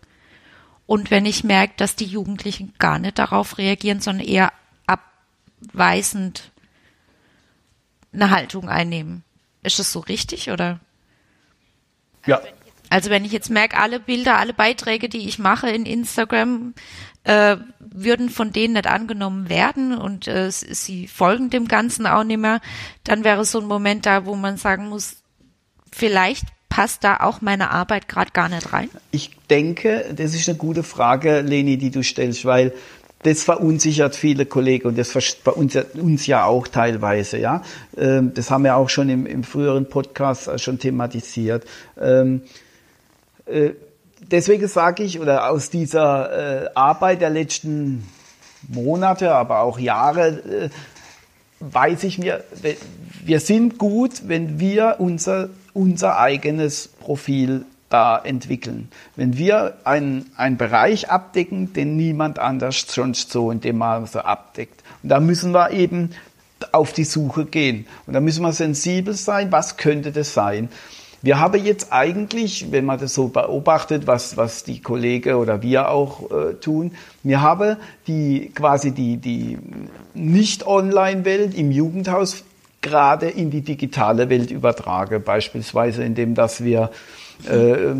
Und 0.86 1.10
wenn 1.10 1.26
ich 1.26 1.44
merke, 1.44 1.74
dass 1.76 1.96
die 1.96 2.06
Jugendlichen 2.06 2.72
gar 2.78 2.98
nicht 2.98 3.18
darauf 3.18 3.58
reagieren, 3.58 4.00
sondern 4.00 4.26
eher 4.26 4.52
abweisend 5.66 6.50
eine 8.12 8.30
Haltung 8.30 8.68
einnehmen. 8.68 9.24
Ist 9.62 9.78
das 9.78 9.92
so 9.92 10.00
richtig 10.00 10.50
oder? 10.50 10.80
Ja. 12.26 12.40
Also 12.90 13.10
wenn 13.10 13.24
ich 13.24 13.32
jetzt 13.32 13.50
merke, 13.50 13.76
alle 13.76 14.00
Bilder, 14.00 14.38
alle 14.38 14.54
Beiträge, 14.54 15.08
die 15.08 15.28
ich 15.28 15.38
mache 15.38 15.68
in 15.68 15.84
Instagram, 15.84 16.74
äh, 17.24 17.56
würden 17.78 18.30
von 18.30 18.52
denen 18.52 18.74
nicht 18.74 18.86
angenommen 18.86 19.48
werden 19.50 19.96
und 19.96 20.26
äh, 20.26 20.50
sie 20.50 21.06
folgen 21.06 21.50
dem 21.50 21.68
Ganzen 21.68 22.06
auch 22.06 22.24
nicht 22.24 22.38
mehr, 22.38 22.60
dann 23.04 23.24
wäre 23.24 23.44
so 23.44 23.60
ein 23.60 23.66
Moment 23.66 24.06
da, 24.06 24.24
wo 24.24 24.34
man 24.34 24.56
sagen 24.56 24.88
muss, 24.88 25.16
vielleicht 25.92 26.46
passt 26.68 27.02
da 27.04 27.18
auch 27.18 27.40
meine 27.40 27.70
Arbeit 27.70 28.08
gerade 28.08 28.30
gar 28.30 28.48
nicht 28.48 28.72
rein? 28.72 28.88
Ich 29.10 29.32
denke, 29.50 30.14
das 30.14 30.34
ist 30.34 30.48
eine 30.48 30.58
gute 30.58 30.82
Frage, 30.82 31.40
Leni, 31.40 31.76
die 31.76 31.90
du 31.90 32.02
stellst, 32.02 32.44
weil 32.44 32.72
das 33.22 33.42
verunsichert 33.42 34.14
viele 34.14 34.46
Kollegen 34.46 34.88
und 34.88 34.98
das 34.98 35.10
verunsichert 35.10 35.96
uns 35.96 36.26
ja 36.26 36.44
auch 36.44 36.68
teilweise, 36.68 37.38
ja. 37.38 37.62
Ähm, 37.96 38.32
das 38.34 38.50
haben 38.50 38.64
wir 38.64 38.76
auch 38.76 38.88
schon 38.88 39.08
im, 39.08 39.26
im 39.26 39.44
früheren 39.44 39.88
Podcast 39.88 40.60
schon 40.60 40.78
thematisiert. 40.78 41.64
Ähm, 42.00 42.42
äh, 43.46 43.70
deswegen 44.30 44.68
sage 44.68 45.02
ich, 45.02 45.20
oder 45.20 45.50
aus 45.50 45.70
dieser 45.70 46.66
äh, 46.66 46.70
Arbeit 46.74 47.20
der 47.20 47.30
letzten 47.30 48.06
Monate, 48.68 49.34
aber 49.34 49.60
auch 49.60 49.78
Jahre, 49.78 50.28
äh, 50.28 50.70
weiß 51.60 52.04
ich 52.04 52.18
mir, 52.18 52.44
wir 53.24 53.40
sind 53.40 53.78
gut, 53.78 54.28
wenn 54.28 54.60
wir 54.60 54.96
unser, 54.98 55.50
unser 55.74 56.18
eigenes 56.18 56.88
Profil 56.88 57.64
da 57.88 58.18
entwickeln. 58.18 58.88
Wenn 59.16 59.36
wir 59.36 59.78
einen, 59.84 60.30
einen 60.36 60.56
Bereich 60.56 61.10
abdecken, 61.10 61.72
den 61.72 61.96
niemand 61.96 62.38
anders 62.38 62.84
sonst 62.88 63.30
so 63.30 63.50
in 63.50 63.60
dem 63.60 63.78
Maße 63.78 64.24
abdeckt. 64.24 64.82
Und 65.02 65.08
da 65.08 65.20
müssen 65.20 65.52
wir 65.52 65.70
eben 65.70 66.10
auf 66.72 66.92
die 66.92 67.04
Suche 67.04 67.44
gehen. 67.44 67.86
Und 68.06 68.14
da 68.14 68.20
müssen 68.20 68.42
wir 68.42 68.52
sensibel 68.52 69.14
sein, 69.14 69.52
was 69.52 69.76
könnte 69.76 70.12
das 70.12 70.34
sein. 70.34 70.68
Wir 71.20 71.40
haben 71.40 71.64
jetzt 71.64 71.92
eigentlich, 71.92 72.70
wenn 72.70 72.84
man 72.84 73.00
das 73.00 73.14
so 73.14 73.26
beobachtet, 73.28 74.06
was, 74.06 74.36
was 74.36 74.62
die 74.62 74.80
Kollegen 74.80 75.34
oder 75.34 75.62
wir 75.62 75.90
auch 75.90 76.30
äh, 76.30 76.54
tun, 76.54 76.92
wir 77.24 77.40
haben 77.40 77.76
die, 78.06 78.52
quasi 78.54 78.92
die, 78.92 79.16
die 79.16 79.58
Nicht-Online-Welt 80.14 81.54
im 81.54 81.72
Jugendhaus 81.72 82.44
gerade 82.82 83.28
in 83.28 83.50
die 83.50 83.62
digitale 83.62 84.28
Welt 84.28 84.52
übertragen. 84.52 85.22
Beispielsweise 85.24 86.04
indem, 86.04 86.36
dass 86.36 86.62
wir 86.62 86.90
äh, 87.46 87.94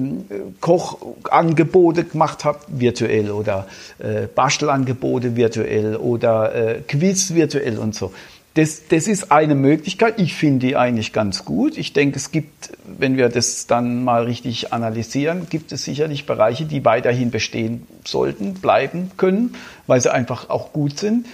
Kochangebote 0.61 2.05
gemacht 2.05 2.45
habe, 2.45 2.59
virtuell 2.69 3.31
oder 3.31 3.67
äh, 3.99 4.27
Bastelangebote 4.27 5.37
virtuell 5.37 5.97
oder 5.97 6.55
äh, 6.55 6.81
Quiz 6.87 7.35
virtuell 7.35 7.79
und 7.79 7.95
so. 7.95 8.13
Das, 8.55 8.89
das 8.89 9.07
ist 9.07 9.31
eine 9.31 9.55
Möglichkeit. 9.55 10.19
Ich 10.19 10.35
finde 10.35 10.67
die 10.67 10.77
eigentlich 10.77 11.13
ganz 11.13 11.45
gut. 11.45 11.79
Ich 11.79 11.93
denke, 11.93 12.17
es 12.17 12.33
gibt, 12.33 12.73
wenn 12.99 13.17
wir 13.17 13.29
das 13.29 13.69
dann 13.69 14.03
mal 14.03 14.25
richtig 14.25 14.73
analysieren, 14.73 15.47
gibt 15.49 15.71
es 15.71 15.85
sicherlich 15.85 16.27
Bereiche, 16.27 16.65
die 16.65 16.85
weiterhin 16.85 17.31
bestehen 17.31 17.87
sollten, 18.05 18.55
bleiben 18.55 19.13
können, 19.17 19.55
weil 19.87 20.01
sie 20.01 20.13
einfach 20.13 20.51
auch 20.51 20.73
gut 20.73 20.99
sind. 20.99 21.27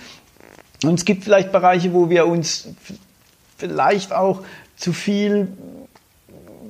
Und 0.85 0.99
es 0.99 1.07
gibt 1.07 1.25
vielleicht 1.25 1.51
Bereiche, 1.51 1.95
wo 1.95 2.11
wir 2.11 2.27
uns 2.27 2.69
vielleicht 3.57 4.13
auch 4.13 4.43
zu 4.77 4.93
viel 4.93 5.49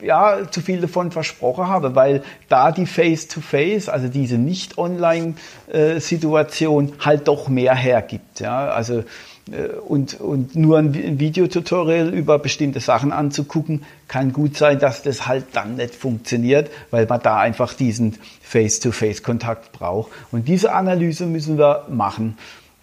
ja, 0.02 0.50
zu 0.50 0.60
viel 0.60 0.80
davon 0.80 1.10
versprochen 1.10 1.68
habe, 1.68 1.94
weil 1.94 2.22
da 2.48 2.72
die 2.72 2.86
Face-to-Face, 2.86 3.88
-face, 3.88 3.90
also 3.90 4.08
diese 4.08 4.38
Nicht-Online-Situation 4.38 6.92
halt 7.00 7.28
doch 7.28 7.48
mehr 7.48 7.74
hergibt. 7.74 8.40
Ja, 8.40 8.68
also 8.68 9.04
äh, 9.50 9.68
und, 9.86 10.20
und 10.20 10.56
nur 10.56 10.78
ein 10.78 11.18
Videotutorial 11.18 12.12
über 12.12 12.38
bestimmte 12.38 12.80
Sachen 12.80 13.12
anzugucken, 13.12 13.82
kann 14.08 14.32
gut 14.32 14.56
sein, 14.56 14.78
dass 14.78 15.02
das 15.02 15.26
halt 15.26 15.46
dann 15.52 15.76
nicht 15.76 15.94
funktioniert, 15.94 16.70
weil 16.90 17.06
man 17.06 17.20
da 17.22 17.38
einfach 17.38 17.74
diesen 17.74 18.16
Face-to-Face-Kontakt 18.42 19.72
braucht. 19.72 20.12
Und 20.32 20.48
diese 20.48 20.72
Analyse 20.72 21.26
müssen 21.26 21.58
wir 21.58 21.86
machen. 21.88 22.36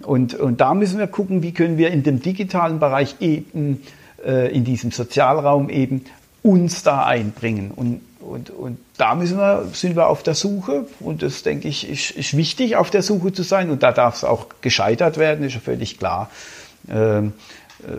Und, 0.04 0.36
und 0.36 0.62
da 0.62 0.74
müssen 0.74 1.00
wir 1.00 1.08
gucken, 1.08 1.43
wie 1.43 1.54
können 1.54 1.78
wir 1.78 1.91
in 1.91 2.04
dem 2.04 2.21
digitalen 2.21 2.80
Bereich 2.80 3.15
eben, 3.19 3.84
äh, 4.26 4.52
in 4.52 4.63
diesem 4.63 4.91
Sozialraum 4.91 5.69
eben 5.69 6.06
uns 6.43 6.84
da 6.84 7.06
einbringen. 7.06 7.71
Und, 7.71 8.01
und, 8.19 8.49
und 8.49 8.77
da 8.97 9.15
müssen 9.15 9.38
wir, 9.38 9.65
sind 9.73 9.95
wir 9.95 10.08
auf 10.08 10.23
der 10.23 10.36
Suche 10.36 10.86
und 10.99 11.21
das 11.23 11.43
denke 11.43 11.67
ich 11.67 11.89
ist, 11.89 12.12
ist 12.12 12.38
wichtig, 12.38 12.75
auf 12.75 12.89
der 12.89 13.01
Suche 13.01 13.34
zu 13.34 13.43
sein 13.43 13.69
und 13.69 13.84
da 13.84 13.91
darf 13.91 14.15
es 14.15 14.23
auch 14.23 14.47
gescheitert 14.62 15.17
werden, 15.17 15.45
ist 15.45 15.54
ja 15.54 15.60
völlig 15.60 15.97
klar. 15.97 16.30
Ähm, 16.89 17.34
äh, 17.84 17.91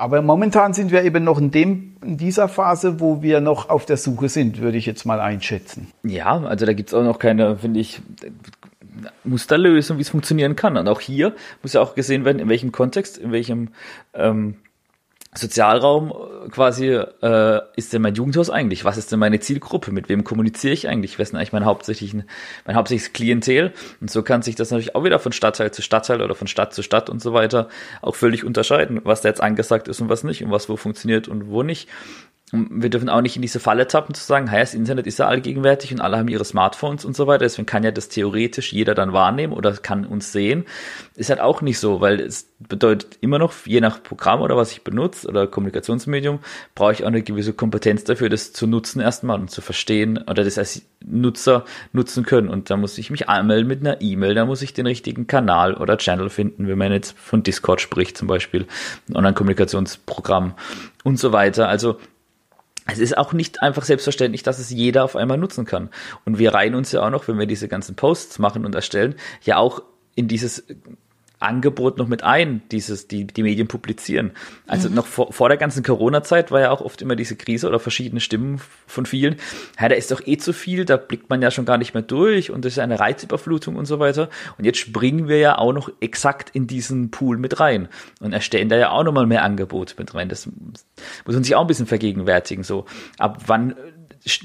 aber 0.00 0.22
momentan 0.22 0.72
sind 0.72 0.92
wir 0.92 1.04
eben 1.04 1.24
noch 1.24 1.38
in, 1.38 1.50
dem, 1.50 1.94
in 2.02 2.16
dieser 2.16 2.48
Phase, 2.48 3.00
wo 3.00 3.20
wir 3.20 3.42
noch 3.42 3.68
auf 3.68 3.84
der 3.84 3.98
Suche 3.98 4.30
sind, 4.30 4.58
würde 4.58 4.78
ich 4.78 4.86
jetzt 4.86 5.04
mal 5.04 5.20
einschätzen. 5.20 5.92
Ja, 6.02 6.38
also 6.38 6.64
da 6.64 6.72
gibt 6.72 6.88
es 6.88 6.94
auch 6.94 7.02
noch 7.02 7.18
keine, 7.18 7.58
finde 7.58 7.80
ich, 7.80 8.00
Musterlösung, 9.24 9.98
wie 9.98 10.02
es 10.02 10.08
funktionieren 10.08 10.56
kann. 10.56 10.78
Und 10.78 10.88
auch 10.88 11.00
hier 11.00 11.34
muss 11.62 11.74
ja 11.74 11.82
auch 11.82 11.94
gesehen 11.94 12.24
werden, 12.24 12.38
in 12.38 12.48
welchem 12.48 12.72
Kontext, 12.72 13.18
in 13.18 13.30
welchem 13.30 13.68
ähm, 14.14 14.54
Sozialraum 15.32 16.10
äh, 16.10 16.48
quasi 16.48 16.88
äh, 16.88 17.60
ist 17.76 17.92
denn 17.92 18.02
mein 18.02 18.14
Jugendhaus 18.14 18.50
eigentlich? 18.50 18.84
Was 18.84 18.96
ist 18.96 19.12
denn 19.12 19.20
meine 19.20 19.38
Zielgruppe? 19.38 19.92
Mit 19.92 20.08
wem 20.08 20.24
kommuniziere 20.24 20.74
ich 20.74 20.88
eigentlich? 20.88 21.18
Wer 21.18 21.22
ist 21.22 21.30
denn 21.30 21.38
eigentlich 21.38 21.52
mein 21.52 21.64
hauptsächlichen, 21.64 22.24
mein 22.66 22.74
hauptsächliches 22.74 23.12
Klientel? 23.12 23.72
Und 24.00 24.10
so 24.10 24.24
kann 24.24 24.42
sich 24.42 24.56
das 24.56 24.70
natürlich 24.70 24.96
auch 24.96 25.04
wieder 25.04 25.20
von 25.20 25.30
Stadtteil 25.30 25.70
zu 25.70 25.82
Stadtteil 25.82 26.20
oder 26.20 26.34
von 26.34 26.48
Stadt 26.48 26.74
zu 26.74 26.82
Stadt 26.82 27.08
und 27.08 27.22
so 27.22 27.32
weiter 27.32 27.68
auch 28.02 28.16
völlig 28.16 28.44
unterscheiden, 28.44 29.00
was 29.04 29.20
da 29.20 29.28
jetzt 29.28 29.40
angesagt 29.40 29.86
ist 29.86 30.00
und 30.00 30.08
was 30.08 30.24
nicht 30.24 30.42
und 30.42 30.50
was 30.50 30.68
wo 30.68 30.76
funktioniert 30.76 31.28
und 31.28 31.48
wo 31.48 31.62
nicht 31.62 31.88
wir 32.52 32.90
dürfen 32.90 33.08
auch 33.08 33.20
nicht 33.20 33.36
in 33.36 33.42
diese 33.42 33.60
Falle 33.60 33.86
tappen 33.86 34.14
zu 34.14 34.24
sagen, 34.24 34.48
hey, 34.48 34.60
das 34.60 34.74
Internet 34.74 35.06
ist 35.06 35.18
ja 35.18 35.28
allgegenwärtig 35.28 35.92
und 35.92 36.00
alle 36.00 36.18
haben 36.18 36.28
ihre 36.28 36.44
Smartphones 36.44 37.04
und 37.04 37.14
so 37.14 37.26
weiter, 37.26 37.44
deswegen 37.44 37.66
kann 37.66 37.84
ja 37.84 37.92
das 37.92 38.08
theoretisch 38.08 38.72
jeder 38.72 38.94
dann 38.94 39.12
wahrnehmen 39.12 39.52
oder 39.52 39.72
kann 39.72 40.04
uns 40.04 40.32
sehen. 40.32 40.64
Ist 41.14 41.30
halt 41.30 41.40
auch 41.40 41.62
nicht 41.62 41.78
so, 41.78 42.00
weil 42.00 42.20
es 42.20 42.50
bedeutet 42.58 43.18
immer 43.20 43.38
noch, 43.38 43.52
je 43.66 43.80
nach 43.80 44.02
Programm 44.02 44.40
oder 44.40 44.56
was 44.56 44.72
ich 44.72 44.82
benutze 44.82 45.28
oder 45.28 45.46
Kommunikationsmedium, 45.46 46.40
brauche 46.74 46.92
ich 46.92 47.04
auch 47.04 47.08
eine 47.08 47.22
gewisse 47.22 47.52
Kompetenz 47.52 48.04
dafür, 48.04 48.28
das 48.28 48.52
zu 48.52 48.66
nutzen 48.66 49.00
erstmal 49.00 49.38
und 49.38 49.50
zu 49.50 49.60
verstehen 49.60 50.18
oder 50.18 50.42
das 50.42 50.58
als 50.58 50.82
Nutzer 51.04 51.64
nutzen 51.92 52.24
können. 52.24 52.48
Und 52.48 52.68
da 52.68 52.76
muss 52.76 52.98
ich 52.98 53.10
mich 53.10 53.28
anmelden 53.28 53.68
mit 53.68 53.80
einer 53.80 54.00
E-Mail, 54.00 54.34
da 54.34 54.44
muss 54.44 54.62
ich 54.62 54.74
den 54.74 54.86
richtigen 54.86 55.26
Kanal 55.26 55.74
oder 55.74 55.96
Channel 55.98 56.30
finden, 56.30 56.66
wenn 56.66 56.78
man 56.78 56.92
jetzt 56.92 57.16
von 57.16 57.42
Discord 57.42 57.80
spricht 57.80 58.16
zum 58.16 58.26
Beispiel, 58.26 58.66
ein 59.08 59.16
Online-Kommunikationsprogramm 59.16 60.54
und 61.04 61.18
so 61.18 61.32
weiter. 61.32 61.68
Also 61.68 61.98
es 62.92 62.98
ist 62.98 63.16
auch 63.16 63.32
nicht 63.32 63.62
einfach 63.62 63.84
selbstverständlich, 63.84 64.42
dass 64.42 64.58
es 64.58 64.70
jeder 64.70 65.04
auf 65.04 65.16
einmal 65.16 65.38
nutzen 65.38 65.64
kann. 65.64 65.90
Und 66.24 66.38
wir 66.38 66.54
reihen 66.54 66.74
uns 66.74 66.92
ja 66.92 67.02
auch 67.02 67.10
noch, 67.10 67.28
wenn 67.28 67.38
wir 67.38 67.46
diese 67.46 67.68
ganzen 67.68 67.96
Posts 67.96 68.38
machen 68.38 68.64
und 68.64 68.74
erstellen, 68.74 69.14
ja 69.42 69.56
auch 69.56 69.82
in 70.14 70.28
dieses 70.28 70.64
Angebot 71.40 71.98
noch 71.98 72.06
mit 72.06 72.22
ein, 72.22 72.62
dieses, 72.70 73.08
die, 73.08 73.26
die 73.26 73.42
Medien 73.42 73.66
publizieren. 73.66 74.32
Also 74.66 74.88
mhm. 74.88 74.94
noch 74.94 75.06
vor, 75.06 75.32
vor 75.32 75.48
der 75.48 75.56
ganzen 75.56 75.82
Corona-Zeit 75.82 76.50
war 76.50 76.60
ja 76.60 76.70
auch 76.70 76.82
oft 76.82 77.00
immer 77.00 77.16
diese 77.16 77.34
Krise 77.34 77.66
oder 77.66 77.80
verschiedene 77.80 78.20
Stimmen 78.20 78.60
von 78.86 79.06
vielen. 79.06 79.36
Ja, 79.80 79.88
da 79.88 79.94
ist 79.94 80.10
doch 80.10 80.20
eh 80.26 80.36
zu 80.36 80.52
viel, 80.52 80.84
da 80.84 80.98
blickt 80.98 81.30
man 81.30 81.40
ja 81.40 81.50
schon 81.50 81.64
gar 81.64 81.78
nicht 81.78 81.94
mehr 81.94 82.02
durch 82.02 82.50
und 82.50 82.64
das 82.64 82.74
ist 82.74 82.78
eine 82.78 83.00
Reizüberflutung 83.00 83.76
und 83.76 83.86
so 83.86 83.98
weiter. 83.98 84.28
Und 84.58 84.66
jetzt 84.66 84.78
springen 84.78 85.28
wir 85.28 85.38
ja 85.38 85.58
auch 85.58 85.72
noch 85.72 85.90
exakt 86.00 86.50
in 86.50 86.66
diesen 86.66 87.10
Pool 87.10 87.38
mit 87.38 87.58
rein 87.58 87.88
und 88.20 88.32
erstellen 88.34 88.68
da 88.68 88.76
ja 88.76 88.90
auch 88.90 89.02
nochmal 89.02 89.26
mehr 89.26 89.42
Angebot 89.42 89.94
mit 89.98 90.14
rein. 90.14 90.28
Das 90.28 90.46
muss 90.46 91.34
man 91.34 91.42
sich 91.42 91.54
auch 91.56 91.62
ein 91.62 91.66
bisschen 91.66 91.86
vergegenwärtigen, 91.86 92.64
so. 92.64 92.84
Ab 93.18 93.44
wann 93.46 93.74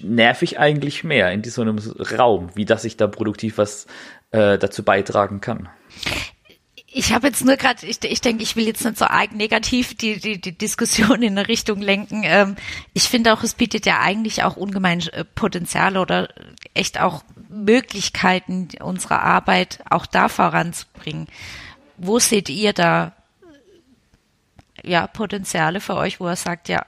nerv 0.01 0.41
ich 0.41 0.59
eigentlich 0.59 1.03
mehr 1.03 1.31
in 1.31 1.43
so 1.43 1.61
einem 1.61 1.77
Raum, 2.17 2.49
wie 2.55 2.65
dass 2.65 2.85
ich 2.85 2.95
da 2.95 3.07
produktiv 3.07 3.57
was 3.57 3.87
äh, 4.31 4.57
dazu 4.57 4.83
beitragen 4.83 5.41
kann? 5.41 5.67
Ich 6.97 7.11
habe 7.11 7.27
jetzt 7.27 7.43
nur 7.43 7.57
gerade, 7.57 7.85
ich, 7.85 8.01
ich 8.05 8.21
denke, 8.21 8.41
ich 8.41 8.55
will 8.55 8.65
jetzt 8.67 8.85
nicht 8.85 8.97
so 8.97 9.03
arg 9.03 9.33
negativ 9.33 9.97
die, 9.97 10.17
die, 10.17 10.39
die 10.39 10.57
Diskussion 10.57 11.21
in 11.21 11.37
eine 11.37 11.49
Richtung 11.49 11.81
lenken. 11.81 12.21
Ähm, 12.23 12.55
ich 12.93 13.09
finde 13.09 13.33
auch, 13.33 13.43
es 13.43 13.53
bietet 13.53 13.85
ja 13.85 13.99
eigentlich 13.99 14.43
auch 14.43 14.55
ungemein 14.55 15.01
äh, 15.09 15.25
Potenzial 15.25 15.97
oder 15.97 16.29
echt 16.73 17.01
auch 17.01 17.25
Möglichkeiten, 17.49 18.69
unsere 18.79 19.19
Arbeit 19.19 19.83
auch 19.89 20.05
da 20.05 20.29
voranzubringen. 20.29 21.27
Wo 21.97 22.19
seht 22.19 22.47
ihr 22.47 22.71
da 22.71 23.11
ja 24.81 25.05
Potenziale 25.07 25.81
für 25.81 25.97
euch, 25.97 26.21
wo 26.21 26.27
er 26.27 26.37
sagt, 26.37 26.69
ja? 26.69 26.85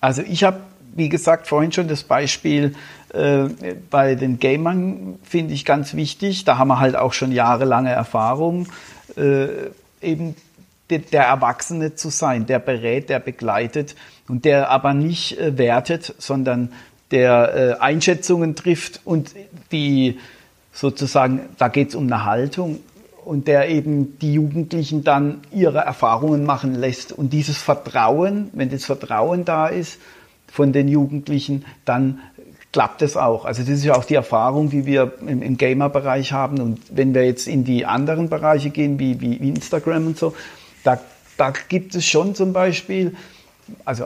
Also 0.00 0.22
ich 0.22 0.44
habe, 0.44 0.60
wie 0.94 1.08
gesagt, 1.08 1.46
vorhin 1.46 1.72
schon 1.72 1.88
das 1.88 2.04
Beispiel 2.04 2.74
äh, 3.12 3.48
bei 3.90 4.14
den 4.14 4.38
Gamern 4.38 5.18
finde 5.22 5.54
ich 5.54 5.64
ganz 5.64 5.94
wichtig, 5.94 6.44
da 6.44 6.58
haben 6.58 6.68
wir 6.68 6.78
halt 6.78 6.96
auch 6.96 7.12
schon 7.12 7.32
jahrelange 7.32 7.90
Erfahrung, 7.90 8.68
äh, 9.16 9.46
eben 10.00 10.36
der, 10.90 11.00
der 11.00 11.24
Erwachsene 11.24 11.94
zu 11.94 12.10
sein, 12.10 12.46
der 12.46 12.58
berät, 12.58 13.08
der 13.08 13.18
begleitet 13.18 13.94
und 14.28 14.44
der 14.44 14.70
aber 14.70 14.94
nicht 14.94 15.38
äh, 15.38 15.58
wertet, 15.58 16.14
sondern 16.18 16.72
der 17.10 17.54
äh, 17.54 17.80
Einschätzungen 17.80 18.54
trifft 18.54 19.00
und 19.04 19.34
die 19.72 20.18
sozusagen, 20.72 21.40
da 21.58 21.68
geht 21.68 21.90
es 21.90 21.94
um 21.94 22.04
eine 22.04 22.24
Haltung 22.24 22.80
und 23.24 23.48
der 23.48 23.68
eben 23.68 24.18
die 24.18 24.34
Jugendlichen 24.34 25.04
dann 25.04 25.40
ihre 25.50 25.78
Erfahrungen 25.78 26.44
machen 26.44 26.74
lässt. 26.74 27.12
Und 27.12 27.32
dieses 27.32 27.58
Vertrauen, 27.58 28.50
wenn 28.52 28.70
das 28.70 28.84
Vertrauen 28.84 29.44
da 29.44 29.68
ist 29.68 29.98
von 30.54 30.72
den 30.72 30.86
Jugendlichen, 30.86 31.64
dann 31.84 32.20
klappt 32.70 33.02
es 33.02 33.16
auch. 33.16 33.44
Also 33.44 33.62
das 33.62 33.70
ist 33.70 33.84
ja 33.84 33.96
auch 33.96 34.04
die 34.04 34.14
Erfahrung, 34.14 34.70
die 34.70 34.86
wir 34.86 35.14
im, 35.26 35.42
im 35.42 35.56
Gamer-Bereich 35.56 36.30
haben. 36.30 36.60
Und 36.60 36.78
wenn 36.90 37.12
wir 37.12 37.26
jetzt 37.26 37.48
in 37.48 37.64
die 37.64 37.86
anderen 37.86 38.28
Bereiche 38.28 38.70
gehen, 38.70 39.00
wie, 39.00 39.20
wie 39.20 39.48
Instagram 39.48 40.06
und 40.06 40.16
so, 40.16 40.32
da, 40.84 41.00
da 41.36 41.52
gibt 41.68 41.96
es 41.96 42.06
schon 42.06 42.36
zum 42.36 42.52
Beispiel, 42.52 43.16
also 43.84 44.04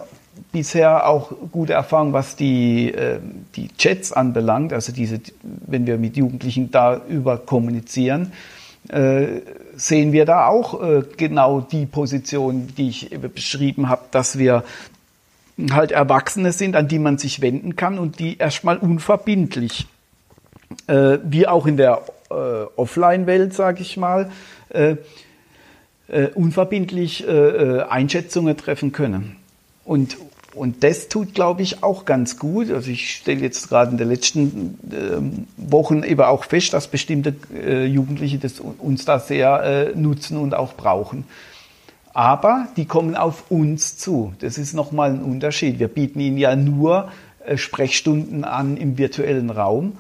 bisher 0.51 1.07
auch 1.07 1.33
gute 1.53 1.75
Erfahrungen, 1.75 2.15
was 2.15 2.35
die, 2.35 2.95
äh, 2.95 3.19
die 3.55 3.69
Chats 3.77 4.15
anbelangt, 4.15 4.73
also 4.73 4.91
diese, 4.91 5.21
wenn 5.43 5.87
wir 5.87 5.99
mit 5.99 6.17
Jugendlichen 6.17 6.71
darüber 6.71 7.37
kommunizieren, 7.37 8.33
äh, 8.89 9.43
sehen 9.77 10.13
wir 10.13 10.25
da 10.25 10.47
auch 10.47 10.83
äh, 10.83 11.03
genau 11.19 11.61
die 11.61 11.85
Position, 11.85 12.69
die 12.79 12.89
ich 12.89 13.11
beschrieben 13.35 13.91
habe, 13.91 14.05
dass 14.11 14.39
wir 14.39 14.65
halt 15.73 15.91
Erwachsene 15.91 16.53
sind, 16.53 16.77
an 16.77 16.89
die 16.89 16.99
man 16.99 17.19
sich 17.19 17.41
wenden 17.41 17.77
kann 17.77 17.99
und 17.99 18.19
die 18.19 18.39
erstmal 18.39 18.79
unverbindlich, 18.79 19.87
äh, 20.87 21.19
wie 21.25 21.47
auch 21.47 21.67
in 21.67 21.77
der 21.77 22.03
äh, 22.31 22.35
Offline-Welt, 22.35 23.55
sage 23.55 23.83
ich 23.83 23.97
mal, 23.97 24.31
äh, 24.71 24.97
äh 26.09 26.29
unverbindlich 26.35 27.27
äh, 27.27 27.31
äh, 27.31 27.83
Einschätzungen 27.83 28.57
treffen 28.57 28.93
können. 28.93 29.37
Und, 29.85 30.17
und 30.55 30.85
das 30.85 31.09
tut, 31.09 31.35
glaube 31.35 31.63
ich, 31.63 31.83
auch 31.83 32.05
ganz 32.05 32.39
gut. 32.39 32.71
Also 32.71 32.91
ich 32.91 33.11
stelle 33.17 33.41
jetzt 33.41 33.69
gerade 33.69 33.91
in 33.91 33.99
den 33.99 34.09
letzten 34.09 34.79
äh, 34.91 35.71
Wochen 35.71 36.03
eben 36.03 36.21
auch 36.21 36.45
fest, 36.45 36.73
dass 36.73 36.89
bestimmte 36.89 37.35
Jugendliche 37.87 38.39
das 38.39 38.61
uns 38.61 39.05
da 39.05 39.19
sehr 39.19 39.93
nutzen 39.95 40.37
und 40.37 40.55
auch 40.55 40.75
brauchen 40.75 41.25
aber 42.19 42.67
die 42.77 42.85
kommen 42.85 43.15
auf 43.15 43.49
uns 43.49 43.97
zu. 43.97 44.33
Das 44.41 44.59
ist 44.59 44.75
nochmal 44.75 45.13
ein 45.13 45.23
Unterschied. 45.23 45.79
Wir 45.79 45.87
bieten 45.87 46.19
ihnen 46.19 46.37
ja 46.37 46.57
nur 46.57 47.13
äh, 47.47 47.57
Sprechstunden 47.57 48.43
an 48.43 48.77
im 48.77 48.99
virtuellen 48.99 49.51
Raum. 49.51 49.93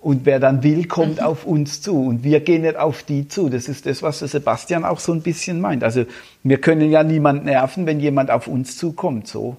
Und 0.00 0.24
wer 0.24 0.40
dann 0.40 0.62
will, 0.62 0.86
kommt 0.86 1.16
mhm. 1.16 1.26
auf 1.26 1.44
uns 1.44 1.82
zu. 1.82 2.02
Und 2.02 2.24
wir 2.24 2.40
gehen 2.40 2.62
nicht 2.62 2.76
auf 2.76 3.02
die 3.02 3.28
zu. 3.28 3.50
Das 3.50 3.68
ist 3.68 3.84
das, 3.84 4.02
was 4.02 4.20
der 4.20 4.28
Sebastian 4.28 4.86
auch 4.86 5.00
so 5.00 5.12
ein 5.12 5.20
bisschen 5.20 5.60
meint. 5.60 5.84
Also 5.84 6.06
wir 6.42 6.62
können 6.62 6.90
ja 6.90 7.02
niemand 7.02 7.44
nerven, 7.44 7.84
wenn 7.84 8.00
jemand 8.00 8.30
auf 8.30 8.48
uns 8.48 8.78
zukommt. 8.78 9.28
So. 9.28 9.58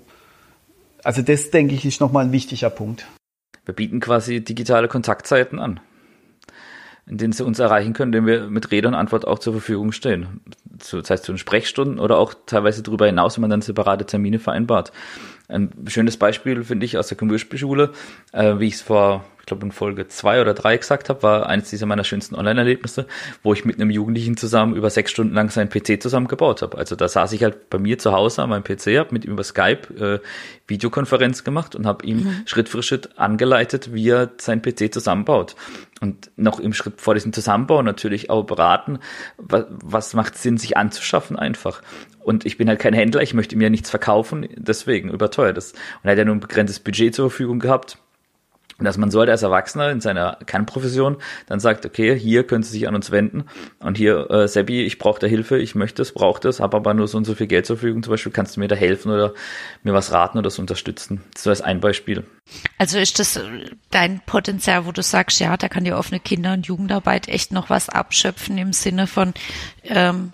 Also 1.03 1.21
das, 1.21 1.51
denke 1.51 1.75
ich, 1.75 1.85
ist 1.85 2.01
nochmal 2.01 2.25
ein 2.25 2.31
wichtiger 2.31 2.71
Punkt. 2.71 3.05
Wir 3.63 3.75
bieten 3.75 3.99
quasi 3.99 4.43
digitale 4.43 4.87
Kontaktzeiten 4.87 5.59
an 5.59 5.79
in 7.09 7.17
denen 7.17 7.33
sie 7.33 7.45
uns 7.45 7.59
erreichen 7.59 7.93
können, 7.93 8.13
indem 8.13 8.25
wir 8.25 8.49
mit 8.49 8.71
Rede 8.71 8.87
und 8.87 8.93
Antwort 8.93 9.25
auch 9.25 9.39
zur 9.39 9.53
Verfügung 9.53 9.91
stehen. 9.91 10.41
Das 10.65 11.09
heißt 11.09 11.23
zu 11.23 11.31
den 11.31 11.37
Sprechstunden 11.37 11.99
oder 11.99 12.17
auch 12.17 12.33
teilweise 12.45 12.83
darüber 12.83 13.05
hinaus, 13.05 13.37
wenn 13.37 13.41
man 13.41 13.49
dann 13.49 13.61
separate 13.61 14.05
Termine 14.05 14.39
vereinbart. 14.39 14.91
Ein 15.47 15.71
schönes 15.87 16.17
Beispiel 16.17 16.63
finde 16.63 16.85
ich 16.85 16.97
aus 16.97 17.07
der 17.07 17.17
Commercial-Schule, 17.17 17.91
äh, 18.33 18.59
wie 18.59 18.67
ich 18.67 18.75
es 18.75 18.81
vor 18.81 19.23
glaube 19.47 19.65
in 19.65 19.71
Folge 19.71 20.07
zwei 20.07 20.39
oder 20.39 20.53
drei 20.53 20.77
gesagt 20.77 21.09
habe, 21.09 21.23
war 21.23 21.47
eines 21.47 21.69
dieser 21.69 21.87
meiner 21.87 22.03
schönsten 22.03 22.35
Online-Erlebnisse, 22.35 23.07
wo 23.41 23.53
ich 23.53 23.65
mit 23.65 23.77
einem 23.77 23.89
Jugendlichen 23.89 24.37
zusammen 24.37 24.75
über 24.75 24.89
sechs 24.89 25.09
Stunden 25.09 25.33
lang 25.33 25.49
seinen 25.49 25.69
PC 25.69 26.01
zusammengebaut 26.01 26.61
habe. 26.61 26.77
Also 26.77 26.95
da 26.95 27.07
saß 27.07 27.31
ich 27.31 27.43
halt 27.43 27.69
bei 27.69 27.79
mir 27.79 27.97
zu 27.97 28.11
Hause 28.11 28.43
an 28.43 28.49
meinem 28.49 28.63
PC, 28.63 28.97
habe 28.97 29.13
mit 29.13 29.25
ihm 29.25 29.31
über 29.31 29.43
Skype 29.43 29.93
äh, 29.97 30.19
Videokonferenz 30.67 31.43
gemacht 31.43 31.75
und 31.75 31.87
habe 31.87 32.05
ihm 32.05 32.17
mhm. 32.17 32.43
Schritt 32.45 32.69
für 32.69 32.83
Schritt 32.83 33.17
angeleitet, 33.17 33.93
wie 33.93 34.09
er 34.09 34.29
sein 34.37 34.61
PC 34.61 34.93
zusammenbaut. 34.93 35.55
Und 35.99 36.31
noch 36.35 36.59
im 36.59 36.73
Schritt 36.73 37.01
vor 37.01 37.13
diesem 37.13 37.33
Zusammenbau 37.33 37.81
natürlich 37.81 38.29
auch 38.29 38.43
beraten, 38.43 38.99
was, 39.37 39.65
was 39.69 40.13
macht 40.13 40.37
Sinn, 40.37 40.57
sich 40.57 40.77
anzuschaffen 40.77 41.37
einfach. 41.37 41.81
Und 42.19 42.45
ich 42.45 42.57
bin 42.57 42.67
halt 42.67 42.79
kein 42.79 42.93
Händler, 42.93 43.21
ich 43.21 43.33
möchte 43.33 43.55
mir 43.55 43.69
nichts 43.69 43.89
verkaufen, 43.89 44.47
deswegen 44.55 45.09
überteuert 45.09 45.57
das. 45.57 45.71
Und 45.71 45.79
er 46.03 46.11
hat 46.11 46.17
ja 46.17 46.25
nur 46.25 46.35
ein 46.35 46.41
begrenztes 46.41 46.79
Budget 46.79 47.15
zur 47.15 47.29
Verfügung 47.29 47.59
gehabt 47.59 47.97
dass 48.79 48.97
man 48.97 49.09
sollte 49.09 49.31
als 49.31 49.41
Erwachsener 49.41 49.89
in 49.89 50.01
seiner 50.01 50.37
Kernprofession 50.45 51.17
dann 51.47 51.59
sagt, 51.59 51.85
okay, 51.85 52.17
hier 52.17 52.45
können 52.45 52.63
Sie 52.63 52.71
sich 52.71 52.87
an 52.87 52.95
uns 52.95 53.11
wenden 53.11 53.45
und 53.79 53.97
hier, 53.97 54.29
äh, 54.29 54.47
Sebi, 54.47 54.83
ich 54.83 54.99
brauche 54.99 55.19
da 55.19 55.27
Hilfe, 55.27 55.57
ich 55.57 55.73
möchte 55.73 56.01
es, 56.01 56.13
brauche 56.13 56.39
das, 56.39 56.59
habe 56.59 56.77
aber 56.77 56.93
nur 56.93 57.07
so 57.07 57.17
und 57.17 57.25
so 57.25 57.33
viel 57.33 57.47
Geld 57.47 57.65
zur 57.65 57.77
Verfügung, 57.77 58.03
zum 58.03 58.11
Beispiel, 58.11 58.31
kannst 58.31 58.55
du 58.55 58.59
mir 58.59 58.67
da 58.67 58.75
helfen 58.75 59.11
oder 59.11 59.33
mir 59.83 59.93
was 59.93 60.11
raten 60.11 60.37
oder 60.37 60.49
so 60.49 60.61
unterstützen. 60.61 61.23
So 61.35 61.49
als 61.49 61.61
ein 61.61 61.79
Beispiel. 61.79 62.23
Also 62.77 62.99
ist 62.99 63.19
das 63.19 63.39
dein 63.89 64.21
Potenzial, 64.25 64.85
wo 64.85 64.91
du 64.91 65.01
sagst, 65.01 65.39
ja, 65.39 65.57
da 65.57 65.69
kann 65.69 65.83
die 65.83 65.93
offene 65.93 66.19
Kinder- 66.19 66.53
und 66.53 66.67
Jugendarbeit 66.67 67.27
echt 67.27 67.51
noch 67.51 67.69
was 67.69 67.89
abschöpfen 67.89 68.57
im 68.57 68.73
Sinne 68.73 69.07
von 69.07 69.33
ähm, 69.83 70.33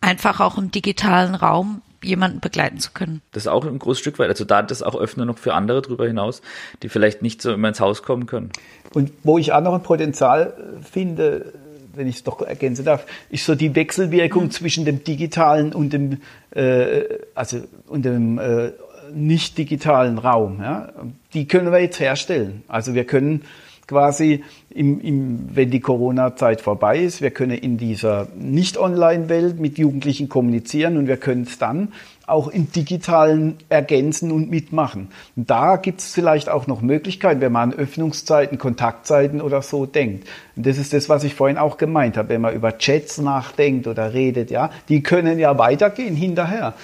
einfach 0.00 0.40
auch 0.40 0.58
im 0.58 0.70
digitalen 0.70 1.34
Raum 1.34 1.82
jemanden 2.02 2.40
begleiten 2.40 2.78
zu 2.78 2.90
können. 2.92 3.22
Das 3.32 3.44
ist 3.44 3.48
auch 3.48 3.64
ein 3.64 3.78
großes 3.78 4.00
Stück 4.00 4.18
weit. 4.18 4.28
Also 4.28 4.44
da 4.44 4.62
das 4.62 4.82
auch 4.82 4.94
öffnen 4.94 5.26
noch 5.26 5.38
für 5.38 5.54
andere 5.54 5.82
darüber 5.82 6.06
hinaus, 6.06 6.42
die 6.82 6.88
vielleicht 6.88 7.22
nicht 7.22 7.42
so 7.42 7.52
immer 7.52 7.68
ins 7.68 7.80
Haus 7.80 8.02
kommen 8.02 8.26
können. 8.26 8.50
Und 8.92 9.12
wo 9.22 9.38
ich 9.38 9.52
auch 9.52 9.60
noch 9.60 9.74
ein 9.74 9.82
Potenzial 9.82 10.54
finde, 10.90 11.52
wenn 11.94 12.06
ich 12.06 12.16
es 12.16 12.24
doch 12.24 12.40
ergänzen 12.42 12.84
darf, 12.84 13.06
ist 13.30 13.44
so 13.44 13.54
die 13.54 13.74
Wechselwirkung 13.74 14.44
mhm. 14.44 14.50
zwischen 14.50 14.84
dem 14.84 15.04
digitalen 15.04 15.72
und 15.72 15.92
dem, 15.92 16.18
äh, 16.52 17.02
also 17.34 17.58
und 17.86 18.04
dem 18.04 18.38
äh, 18.38 18.72
nicht 19.12 19.58
digitalen 19.58 20.18
Raum. 20.18 20.60
Ja? 20.60 20.92
Die 21.34 21.46
können 21.46 21.72
wir 21.72 21.80
jetzt 21.80 22.00
herstellen. 22.00 22.62
Also 22.68 22.94
wir 22.94 23.04
können 23.04 23.42
quasi, 23.90 24.44
im, 24.70 25.00
im, 25.00 25.48
wenn 25.52 25.72
die 25.72 25.80
Corona-Zeit 25.80 26.60
vorbei 26.60 27.00
ist. 27.00 27.20
Wir 27.20 27.32
können 27.32 27.58
in 27.58 27.76
dieser 27.76 28.28
Nicht-Online-Welt 28.38 29.58
mit 29.58 29.78
Jugendlichen 29.78 30.28
kommunizieren 30.28 30.96
und 30.96 31.08
wir 31.08 31.16
können 31.16 31.42
es 31.42 31.58
dann 31.58 31.88
auch 32.28 32.46
im 32.46 32.70
Digitalen 32.70 33.56
ergänzen 33.68 34.30
und 34.30 34.48
mitmachen. 34.48 35.08
Und 35.34 35.50
da 35.50 35.74
gibt 35.74 35.98
es 35.98 36.14
vielleicht 36.14 36.48
auch 36.48 36.68
noch 36.68 36.82
Möglichkeiten, 36.82 37.40
wenn 37.40 37.50
man 37.50 37.72
an 37.72 37.78
Öffnungszeiten, 37.78 38.58
Kontaktzeiten 38.58 39.40
oder 39.40 39.60
so 39.60 39.86
denkt. 39.86 40.28
Und 40.54 40.66
das 40.66 40.78
ist 40.78 40.92
das, 40.92 41.08
was 41.08 41.24
ich 41.24 41.34
vorhin 41.34 41.58
auch 41.58 41.76
gemeint 41.76 42.16
habe, 42.16 42.28
wenn 42.28 42.40
man 42.40 42.54
über 42.54 42.78
Chats 42.78 43.18
nachdenkt 43.18 43.88
oder 43.88 44.14
redet, 44.14 44.52
ja, 44.52 44.70
die 44.88 45.02
können 45.02 45.40
ja 45.40 45.58
weitergehen 45.58 46.14
hinterher. 46.14 46.74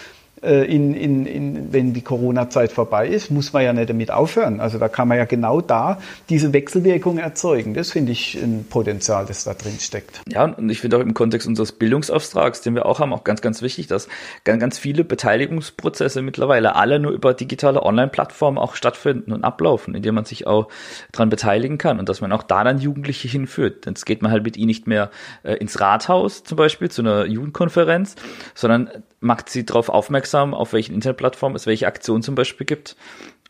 Äh, 0.47 0.65
in, 0.65 0.95
in, 0.95 1.27
in, 1.27 1.73
wenn 1.73 1.93
die 1.93 2.03
Corona-Zeit 2.03 2.71
vorbei 2.71 3.09
ist, 3.09 3.33
muss 3.33 3.53
man 3.53 3.65
ja 3.65 3.73
nicht 3.73 3.91
damit 3.91 4.13
aufhören. 4.13 4.61
Also 4.61 4.79
da 4.79 4.89
kann 4.89 5.09
man 5.09 5.19
ja 5.19 5.25
genau 5.25 5.61
da 5.61 5.99
diese 6.29 6.53
Wechselwirkung 6.53 7.19
erzeugen. 7.19 7.75
Das 7.75 7.91
finde 7.91 8.13
ich 8.13 8.37
ein 8.41 8.65
Potenzial, 8.71 9.27
das 9.27 9.43
da 9.43 9.55
drin 9.55 9.79
steckt. 9.81 10.21
Ja, 10.29 10.45
und 10.45 10.71
ich 10.71 10.81
finde 10.81 10.99
auch 10.99 11.01
im 11.01 11.15
Kontext 11.15 11.49
unseres 11.49 11.73
Bildungsauftrags, 11.73 12.61
den 12.61 12.77
wir 12.77 12.87
auch 12.87 13.01
haben, 13.01 13.13
auch 13.13 13.25
ganz, 13.25 13.41
ganz 13.43 13.61
wichtig, 13.61 13.89
dass 13.89 14.09
ganz, 14.45 14.61
ganz 14.61 14.79
viele 14.79 15.03
Beteiligungsprozesse 15.03 16.23
mittlerweile 16.23 16.77
alle 16.77 17.01
nur 17.01 17.11
über 17.11 17.35
digitale 17.35 17.83
Online-Plattformen 17.83 18.57
auch 18.57 18.77
stattfinden 18.77 19.33
und 19.33 19.43
ablaufen, 19.43 19.97
indem 19.97 20.15
man 20.15 20.27
sich 20.27 20.47
auch 20.47 20.69
daran 21.11 21.29
beteiligen 21.29 21.77
kann 21.77 21.99
und 21.99 22.09
dass 22.09 22.21
man 22.21 22.31
auch 22.31 22.45
da 22.45 22.63
dann 22.63 22.79
Jugendliche 22.79 23.27
hinführt. 23.27 23.85
Jetzt 23.87 24.07
geht 24.07 24.23
man 24.23 24.31
halt 24.31 24.45
mit 24.45 24.57
ihnen 24.57 24.69
nicht 24.69 24.87
mehr 24.87 25.11
äh, 25.43 25.55
ins 25.55 25.81
Rathaus 25.81 26.45
zum 26.45 26.57
Beispiel 26.57 26.89
zu 26.89 27.03
einer 27.03 27.25
Jugendkonferenz, 27.25 28.15
sondern 28.55 28.91
macht 29.27 29.51
sie 29.51 29.67
darauf 29.67 29.89
aufmerksam, 29.89 30.55
auf 30.55 30.73
welchen 30.73 30.95
Internetplattformen 30.95 31.57
es 31.57 31.67
welche 31.67 31.87
Aktionen 31.87 32.23
zum 32.23 32.35
Beispiel 32.35 32.67
gibt 32.67 32.97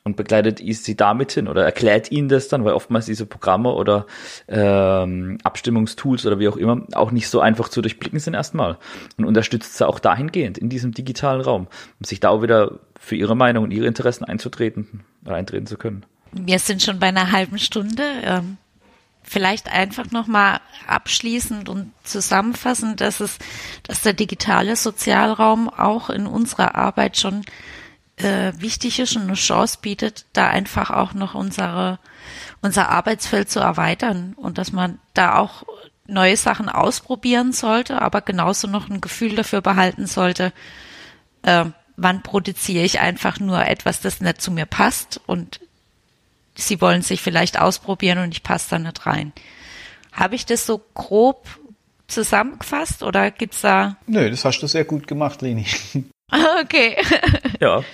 und 0.07 0.17
begleitet 0.17 0.61
sie 0.61 0.97
damit 0.97 1.33
hin 1.33 1.49
oder 1.49 1.65
erklärt 1.65 2.12
ihnen 2.12 2.29
das 2.29 2.47
dann, 2.47 2.65
weil 2.65 2.75
oftmals 2.75 3.07
diese 3.07 3.27
Programme 3.27 3.73
oder 3.73 4.07
ähm, 4.47 5.39
Abstimmungstools 5.43 6.25
oder 6.27 6.39
wie 6.39 6.47
auch 6.49 6.57
immer 6.57 6.87
auch 6.93 7.11
nicht 7.11 7.29
so 7.29 7.41
einfach 7.41 7.69
zu 7.69 7.83
durchblicken 7.83 8.21
sind 8.21 8.35
erstmal 8.35 8.79
und 9.19 9.25
unterstützt 9.25 9.77
sie 9.77 9.87
auch 9.87 9.99
dahingehend 9.99 10.59
in 10.59 10.69
diesem 10.69 10.93
digitalen 10.93 11.41
Raum, 11.41 11.67
um 11.99 12.05
sich 12.05 12.21
da 12.21 12.29
auch 12.29 12.41
wieder 12.41 12.79
für 13.01 13.17
ihre 13.17 13.35
Meinung 13.35 13.65
und 13.65 13.73
ihre 13.73 13.87
Interessen 13.87 14.25
einzutreten 14.25 15.05
oder 15.25 15.35
eintreten 15.35 15.67
zu 15.67 15.77
können. 15.77 16.07
Wir 16.33 16.61
sind 16.61 16.83
schon 16.83 17.01
bei 17.01 17.09
einer 17.09 17.33
halben 17.33 17.59
Stunde. 17.59 18.05
Ähm, 18.23 18.59
vielleicht 19.27 19.71
einfach 19.71 20.11
nochmal 20.11 20.61
abschließend 20.87 21.69
und 21.69 21.93
zusammenfassend, 22.05 23.01
dass 23.01 23.21
es, 23.21 23.39
dass 23.83 24.03
der 24.03 24.12
digitale 24.12 24.77
Sozialraum 24.77 25.69
auch 25.69 26.11
in 26.11 26.27
unserer 26.27 26.77
Arbeit 26.77 27.19
schon 27.19 27.45
äh, 28.17 28.53
wichtig 28.57 29.01
ist 29.01 29.17
und 29.17 29.23
eine 29.23 29.35
Chance 29.35 29.79
bietet, 29.83 30.27
da 30.33 30.47
einfach 30.49 30.91
auch 30.91 31.12
noch 31.12 31.35
unsere, 31.35 31.99
unser 32.62 32.89
Arbeitsfeld 32.89 33.51
zu 33.51 33.61
erweitern 33.61 34.35
und 34.37 34.59
dass 34.59 34.73
man 34.73 34.99
da 35.12 35.37
auch 35.37 35.65
neue 36.07 36.37
Sachen 36.37 36.69
ausprobieren 36.69 37.53
sollte, 37.53 38.01
aber 38.01 38.21
genauso 38.21 38.69
noch 38.69 38.89
ein 38.89 39.01
Gefühl 39.01 39.35
dafür 39.35 39.61
behalten 39.61 40.07
sollte, 40.07 40.53
äh, 41.43 41.67
wann 41.97 42.23
produziere 42.23 42.85
ich 42.85 43.01
einfach 43.01 43.41
nur 43.41 43.67
etwas, 43.67 44.01
das 44.01 44.21
nicht 44.21 44.41
zu 44.41 44.51
mir 44.53 44.67
passt 44.67 45.21
und 45.27 45.61
sie 46.57 46.81
wollen 46.81 47.03
sich 47.03 47.21
vielleicht 47.21 47.61
ausprobieren 47.61 48.19
und 48.19 48.33
ich 48.33 48.42
passe 48.42 48.71
da 48.71 48.79
nicht 48.79 49.07
rein. 49.07 49.33
Habe 50.12 50.35
ich 50.35 50.47
das 50.47 50.66
so 50.66 50.81
grob 50.95 51.47
zusammengefasst 52.09 53.03
oder 53.03 53.31
gibt's 53.31 53.61
da? 53.61 53.97
Nö, 54.07 54.31
das 54.31 54.45
hast 54.45 54.61
du 54.61 54.66
sehr 54.66 54.85
gut 54.85 55.07
gemacht, 55.07 55.42
Leni. 55.42 55.66
Okay. 56.61 56.97
ja. 57.61 57.85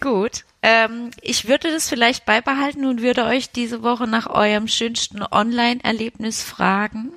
Gut. 0.00 0.42
Ähm, 0.60 1.12
ich 1.20 1.46
würde 1.46 1.70
das 1.70 1.88
vielleicht 1.88 2.26
beibehalten 2.26 2.84
und 2.84 3.00
würde 3.00 3.24
euch 3.24 3.52
diese 3.52 3.84
Woche 3.84 4.08
nach 4.08 4.28
eurem 4.28 4.66
schönsten 4.66 5.22
Online-Erlebnis 5.22 6.42
fragen. 6.42 7.12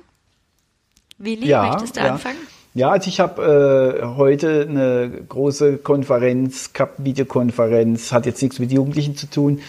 Willi, 1.18 1.48
ja, 1.48 1.66
möchtest 1.66 1.96
du 1.96 2.00
ja. 2.00 2.12
anfangen? 2.12 2.38
Ja, 2.74 2.90
also 2.90 3.08
ich 3.08 3.20
habe 3.20 4.00
äh, 4.02 4.04
heute 4.04 4.66
eine 4.68 5.24
große 5.28 5.78
Konferenz 5.78 6.72
gehabt, 6.72 7.02
Videokonferenz, 7.02 8.12
hat 8.12 8.26
jetzt 8.26 8.42
nichts 8.42 8.58
mit 8.58 8.70
Jugendlichen 8.70 9.16
zu 9.16 9.30
tun, 9.30 9.60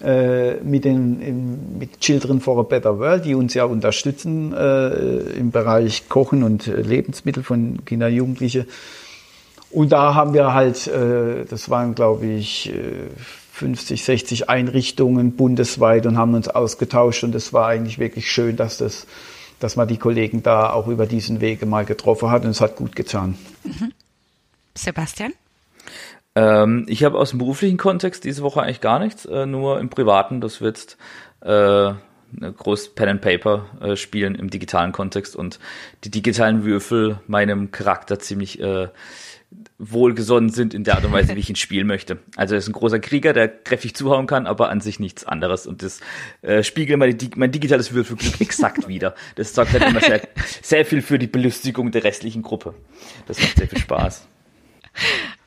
mit, 0.00 0.84
den, 0.84 1.78
mit 1.78 2.00
Children 2.00 2.40
for 2.40 2.58
a 2.58 2.62
Better 2.62 2.98
World, 2.98 3.24
die 3.24 3.34
uns 3.34 3.54
ja 3.54 3.64
unterstützen 3.64 4.52
äh, 4.52 4.88
im 5.38 5.50
Bereich 5.50 6.08
Kochen 6.08 6.42
und 6.42 6.66
Lebensmittel 6.66 7.42
von 7.42 7.84
Kinder 7.86 8.08
und 8.08 8.12
Jugendliche. 8.12 8.66
Und 9.70 9.92
da 9.92 10.14
haben 10.14 10.34
wir 10.34 10.52
halt, 10.52 10.86
äh, 10.86 11.44
das 11.48 11.70
waren 11.70 11.94
glaube 11.94 12.26
ich 12.26 12.72
50, 13.52 14.04
60 14.04 14.50
Einrichtungen 14.50 15.32
bundesweit 15.32 16.04
und 16.04 16.18
haben 16.18 16.34
uns 16.34 16.48
ausgetauscht 16.48 17.24
und 17.24 17.34
es 17.34 17.54
war 17.54 17.68
eigentlich 17.68 17.98
wirklich 17.98 18.30
schön, 18.30 18.56
dass 18.56 18.76
das 18.76 19.06
dass 19.58 19.76
man 19.76 19.88
die 19.88 19.96
Kollegen 19.96 20.42
da 20.42 20.70
auch 20.70 20.86
über 20.86 21.06
diesen 21.06 21.40
Wege 21.40 21.66
mal 21.66 21.84
getroffen 21.84 22.30
hat 22.30 22.44
und 22.44 22.50
es 22.50 22.60
hat 22.60 22.76
gut 22.76 22.94
getan. 22.94 23.38
Mhm. 23.64 23.92
Sebastian? 24.74 25.32
Ähm, 26.36 26.84
ich 26.86 27.02
habe 27.02 27.18
aus 27.18 27.30
dem 27.30 27.38
beruflichen 27.38 27.78
Kontext 27.78 28.22
diese 28.24 28.42
Woche 28.42 28.62
eigentlich 28.62 28.82
gar 28.82 29.00
nichts, 29.00 29.24
äh, 29.24 29.46
nur 29.46 29.80
im 29.80 29.88
privaten, 29.88 30.40
das 30.40 30.60
wird 30.60 30.98
äh, 31.40 31.92
groß 32.40 32.94
Pen 32.94 33.08
and 33.08 33.20
Paper 33.22 33.64
äh, 33.80 33.96
spielen 33.96 34.34
im 34.34 34.50
digitalen 34.50 34.92
Kontext 34.92 35.34
und 35.34 35.58
die 36.04 36.10
digitalen 36.10 36.64
Würfel 36.64 37.20
meinem 37.26 37.70
Charakter 37.70 38.18
ziemlich 38.18 38.60
äh, 38.60 38.88
wohlgesonnen 39.78 40.50
sind 40.50 40.74
in 40.74 40.84
der 40.84 40.96
Art 40.96 41.04
und 41.06 41.12
Weise, 41.12 41.34
wie 41.34 41.40
ich 41.40 41.48
ihn 41.48 41.56
spielen 41.56 41.86
möchte. 41.86 42.18
Also 42.36 42.54
er 42.54 42.58
ist 42.58 42.68
ein 42.68 42.72
großer 42.72 42.98
Krieger, 42.98 43.32
der 43.32 43.48
kräftig 43.48 43.94
zuhauen 43.94 44.26
kann, 44.26 44.46
aber 44.46 44.68
an 44.68 44.80
sich 44.80 45.00
nichts 45.00 45.24
anderes. 45.24 45.66
Und 45.66 45.82
das 45.82 46.00
äh, 46.42 46.62
spiegelt 46.62 46.98
mein, 46.98 47.16
mein 47.36 47.52
digitales 47.52 47.92
Würfelglück 47.92 48.40
exakt 48.40 48.88
wieder. 48.88 49.14
Das 49.36 49.54
sorgt 49.54 49.72
halt 49.72 49.84
immer 49.84 50.00
sehr, 50.00 50.20
sehr 50.62 50.84
viel 50.84 51.00
für 51.00 51.18
die 51.18 51.28
Belustigung 51.28 51.92
der 51.92 52.04
restlichen 52.04 52.42
Gruppe. 52.42 52.74
Das 53.26 53.40
macht 53.40 53.56
sehr 53.56 53.68
viel 53.68 53.78
Spaß. 53.78 54.26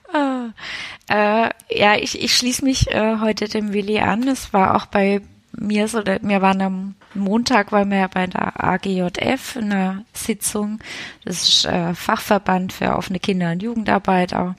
Oh, 1.10 1.14
äh, 1.14 1.50
ja, 1.70 1.96
ich, 1.98 2.22
ich 2.22 2.36
schließe 2.36 2.64
mich 2.64 2.90
äh, 2.92 3.20
heute 3.20 3.48
dem 3.48 3.74
Willi 3.74 4.00
an. 4.00 4.28
Es 4.28 4.54
war 4.54 4.76
auch 4.76 4.86
bei 4.86 5.22
mir 5.52 5.88
so, 5.88 6.04
wir 6.06 6.42
waren 6.42 6.62
am 6.62 6.96
Montag, 7.14 7.72
waren 7.72 7.92
wir 7.92 8.08
bei 8.08 8.28
der 8.28 8.64
AGJF 8.64 9.56
in 9.56 9.72
einer 9.72 10.06
Sitzung. 10.14 10.80
Das 11.26 11.48
ist 11.48 11.66
äh, 11.66 11.94
Fachverband 11.94 12.74
für 12.74 12.96
offene 12.96 13.20
Kinder- 13.20 13.52
und 13.52 13.64
Jugendarbeit 13.64 14.34
auch. 14.34 14.54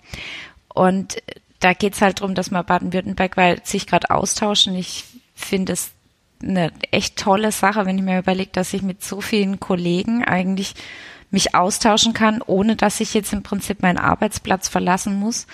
Und 0.74 1.22
da 1.60 1.74
geht's 1.74 2.00
halt 2.00 2.20
drum, 2.20 2.34
dass 2.34 2.50
man 2.50 2.64
Baden-Württemberg 2.64 3.36
weil 3.36 3.64
sich 3.64 3.86
gerade 3.86 4.10
austauschen. 4.10 4.74
Ich 4.74 5.04
finde 5.34 5.74
es 5.74 5.92
eine 6.42 6.72
echt 6.90 7.16
tolle 7.16 7.52
Sache, 7.52 7.84
wenn 7.86 7.98
ich 7.98 8.04
mir 8.04 8.18
überlege, 8.18 8.50
dass 8.52 8.72
ich 8.72 8.82
mit 8.82 9.04
so 9.04 9.20
vielen 9.20 9.60
Kollegen 9.60 10.24
eigentlich 10.24 10.74
mich 11.30 11.54
austauschen 11.54 12.12
kann, 12.12 12.42
ohne 12.42 12.76
dass 12.76 13.00
ich 13.00 13.14
jetzt 13.14 13.32
im 13.32 13.42
Prinzip 13.42 13.82
meinen 13.82 13.98
Arbeitsplatz 13.98 14.68
verlassen 14.68 15.14
muss. 15.14 15.46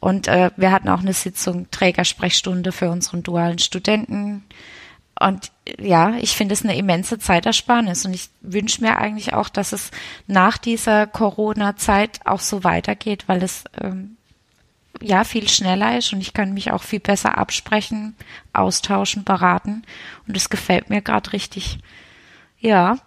Und 0.00 0.28
äh, 0.28 0.50
wir 0.56 0.70
hatten 0.70 0.88
auch 0.88 1.00
eine 1.00 1.12
Sitzung 1.12 1.70
Trägersprechstunde 1.70 2.72
für 2.72 2.90
unseren 2.90 3.22
dualen 3.22 3.58
Studenten. 3.58 4.44
Und 5.18 5.50
ja, 5.80 6.14
ich 6.20 6.36
finde 6.36 6.52
es 6.52 6.62
eine 6.62 6.76
immense 6.76 7.18
Zeitersparnis. 7.18 8.04
Und 8.04 8.14
ich 8.14 8.28
wünsche 8.40 8.82
mir 8.82 8.98
eigentlich 8.98 9.34
auch, 9.34 9.48
dass 9.48 9.72
es 9.72 9.90
nach 10.26 10.58
dieser 10.58 11.06
Corona-Zeit 11.06 12.20
auch 12.24 12.40
so 12.40 12.62
weitergeht, 12.62 13.24
weil 13.26 13.42
es 13.42 13.64
ähm, 13.80 14.16
ja 15.00 15.24
viel 15.24 15.48
schneller 15.48 15.96
ist 15.98 16.12
und 16.12 16.20
ich 16.20 16.32
kann 16.32 16.54
mich 16.54 16.72
auch 16.72 16.82
viel 16.82 17.00
besser 17.00 17.38
absprechen, 17.38 18.16
austauschen, 18.52 19.24
beraten. 19.24 19.82
Und 20.26 20.36
es 20.36 20.50
gefällt 20.50 20.90
mir 20.90 21.02
gerade 21.02 21.32
richtig. 21.32 21.78
Ja. 22.58 22.98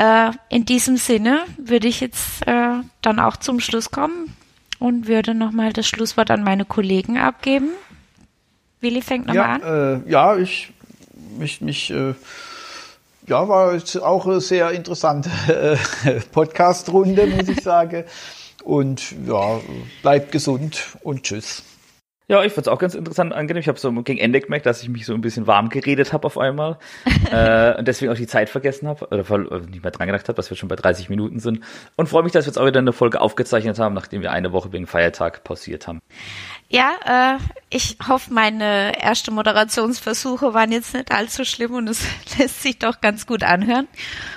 Äh, 0.00 0.30
in 0.48 0.64
diesem 0.64 0.96
Sinne 0.96 1.44
würde 1.58 1.86
ich 1.86 2.00
jetzt 2.00 2.46
äh, 2.46 2.76
dann 3.02 3.18
auch 3.18 3.36
zum 3.36 3.60
Schluss 3.60 3.90
kommen 3.90 4.34
und 4.78 5.08
würde 5.08 5.34
nochmal 5.34 5.74
das 5.74 5.86
Schlusswort 5.86 6.30
an 6.30 6.42
meine 6.42 6.64
Kollegen 6.64 7.18
abgeben. 7.18 7.68
Willi 8.80 9.02
fängt 9.02 9.26
nochmal 9.26 9.60
ja, 9.60 9.66
an. 9.66 10.06
Äh, 10.06 10.10
ja, 10.10 10.36
ich 10.38 10.72
mich, 11.38 11.60
mich 11.60 11.90
äh, 11.90 12.14
ja, 13.26 13.46
war 13.46 13.78
auch 14.00 14.26
eine 14.26 14.40
sehr 14.40 14.70
interessante 14.70 15.28
äh, 16.06 16.20
Podcast-Runde, 16.32 17.26
muss 17.26 17.48
ich 17.48 17.60
sagen. 17.62 18.04
Und 18.64 19.14
ja, 19.26 19.60
bleibt 20.00 20.32
gesund 20.32 20.96
und 21.02 21.24
tschüss. 21.24 21.62
Ja, 22.30 22.44
ich 22.44 22.52
fand 22.52 22.68
es 22.68 22.72
auch 22.72 22.78
ganz 22.78 22.94
interessant 22.94 23.32
und 23.32 23.36
angenehm. 23.36 23.60
Ich 23.60 23.66
habe 23.66 23.76
so 23.76 23.90
gegen 23.90 24.20
Ende 24.20 24.40
gemerkt, 24.40 24.64
dass 24.64 24.84
ich 24.84 24.88
mich 24.88 25.04
so 25.04 25.14
ein 25.14 25.20
bisschen 25.20 25.48
warm 25.48 25.68
geredet 25.68 26.12
habe 26.12 26.26
auf 26.26 26.38
einmal 26.38 26.78
äh, 27.32 27.76
und 27.76 27.88
deswegen 27.88 28.12
auch 28.12 28.16
die 28.16 28.28
Zeit 28.28 28.48
vergessen 28.48 28.86
habe 28.86 29.08
oder 29.08 29.28
äh, 29.28 29.60
nicht 29.66 29.82
mehr 29.82 29.90
dran 29.90 30.06
gedacht 30.06 30.28
habe, 30.28 30.36
dass 30.36 30.48
wir 30.48 30.56
schon 30.56 30.68
bei 30.68 30.76
30 30.76 31.08
Minuten 31.08 31.40
sind 31.40 31.58
und 31.96 32.08
freue 32.08 32.22
mich, 32.22 32.30
dass 32.30 32.44
wir 32.44 32.50
jetzt 32.50 32.56
auch 32.56 32.66
wieder 32.66 32.78
eine 32.78 32.92
Folge 32.92 33.20
aufgezeichnet 33.20 33.80
haben, 33.80 33.96
nachdem 33.96 34.22
wir 34.22 34.30
eine 34.30 34.52
Woche 34.52 34.72
wegen 34.72 34.86
Feiertag 34.86 35.42
pausiert 35.42 35.88
haben. 35.88 35.98
Ja, 36.68 36.92
äh, 37.04 37.38
ich 37.68 37.96
hoffe, 38.06 38.32
meine 38.32 39.02
erste 39.02 39.32
Moderationsversuche 39.32 40.54
waren 40.54 40.70
jetzt 40.70 40.94
nicht 40.94 41.10
allzu 41.10 41.44
schlimm 41.44 41.74
und 41.74 41.88
es 41.88 42.06
lässt 42.38 42.62
sich 42.62 42.78
doch 42.78 43.00
ganz 43.00 43.26
gut 43.26 43.42
anhören. 43.42 43.88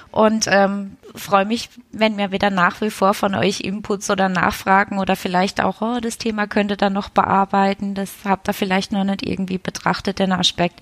Und 0.09 0.47
ähm, 0.49 0.97
freue 1.15 1.45
mich, 1.45 1.69
wenn 1.91 2.17
wir 2.17 2.31
wieder 2.31 2.49
nach 2.49 2.81
wie 2.81 2.89
vor 2.89 3.13
von 3.13 3.35
euch 3.35 3.61
Inputs 3.61 4.09
oder 4.09 4.29
Nachfragen 4.29 4.99
oder 4.99 5.15
vielleicht 5.15 5.61
auch, 5.61 5.81
oh, 5.81 5.99
das 5.99 6.17
Thema 6.17 6.47
könnte 6.47 6.77
dann 6.77 6.93
noch 6.93 7.09
bearbeiten, 7.09 7.93
das 7.93 8.11
habt 8.25 8.47
ihr 8.47 8.53
vielleicht 8.53 8.91
noch 8.91 9.03
nicht 9.03 9.27
irgendwie 9.27 9.57
betrachtet, 9.57 10.19
den 10.19 10.31
Aspekt. 10.31 10.81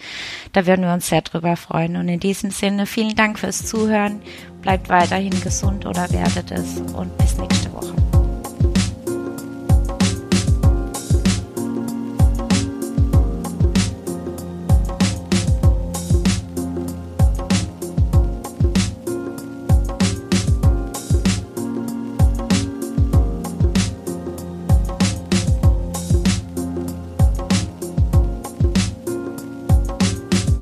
Da 0.54 0.65
würden 0.65 0.86
wir 0.86 0.94
uns 0.94 1.08
sehr 1.08 1.22
drüber 1.22 1.56
freuen. 1.56 1.96
Und 1.96 2.08
in 2.08 2.20
diesem 2.20 2.52
Sinne, 2.52 2.86
vielen 2.86 3.15
Dank 3.15 3.39
fürs 3.39 3.65
Zuhören. 3.65 4.22
Bleibt 4.62 4.89
weiterhin 4.89 5.39
gesund 5.41 5.86
oder 5.86 6.10
werdet 6.12 6.52
es 6.52 6.78
und 6.94 7.17
bis 7.17 7.38
nächste 7.38 7.74
Woche. 7.74 8.21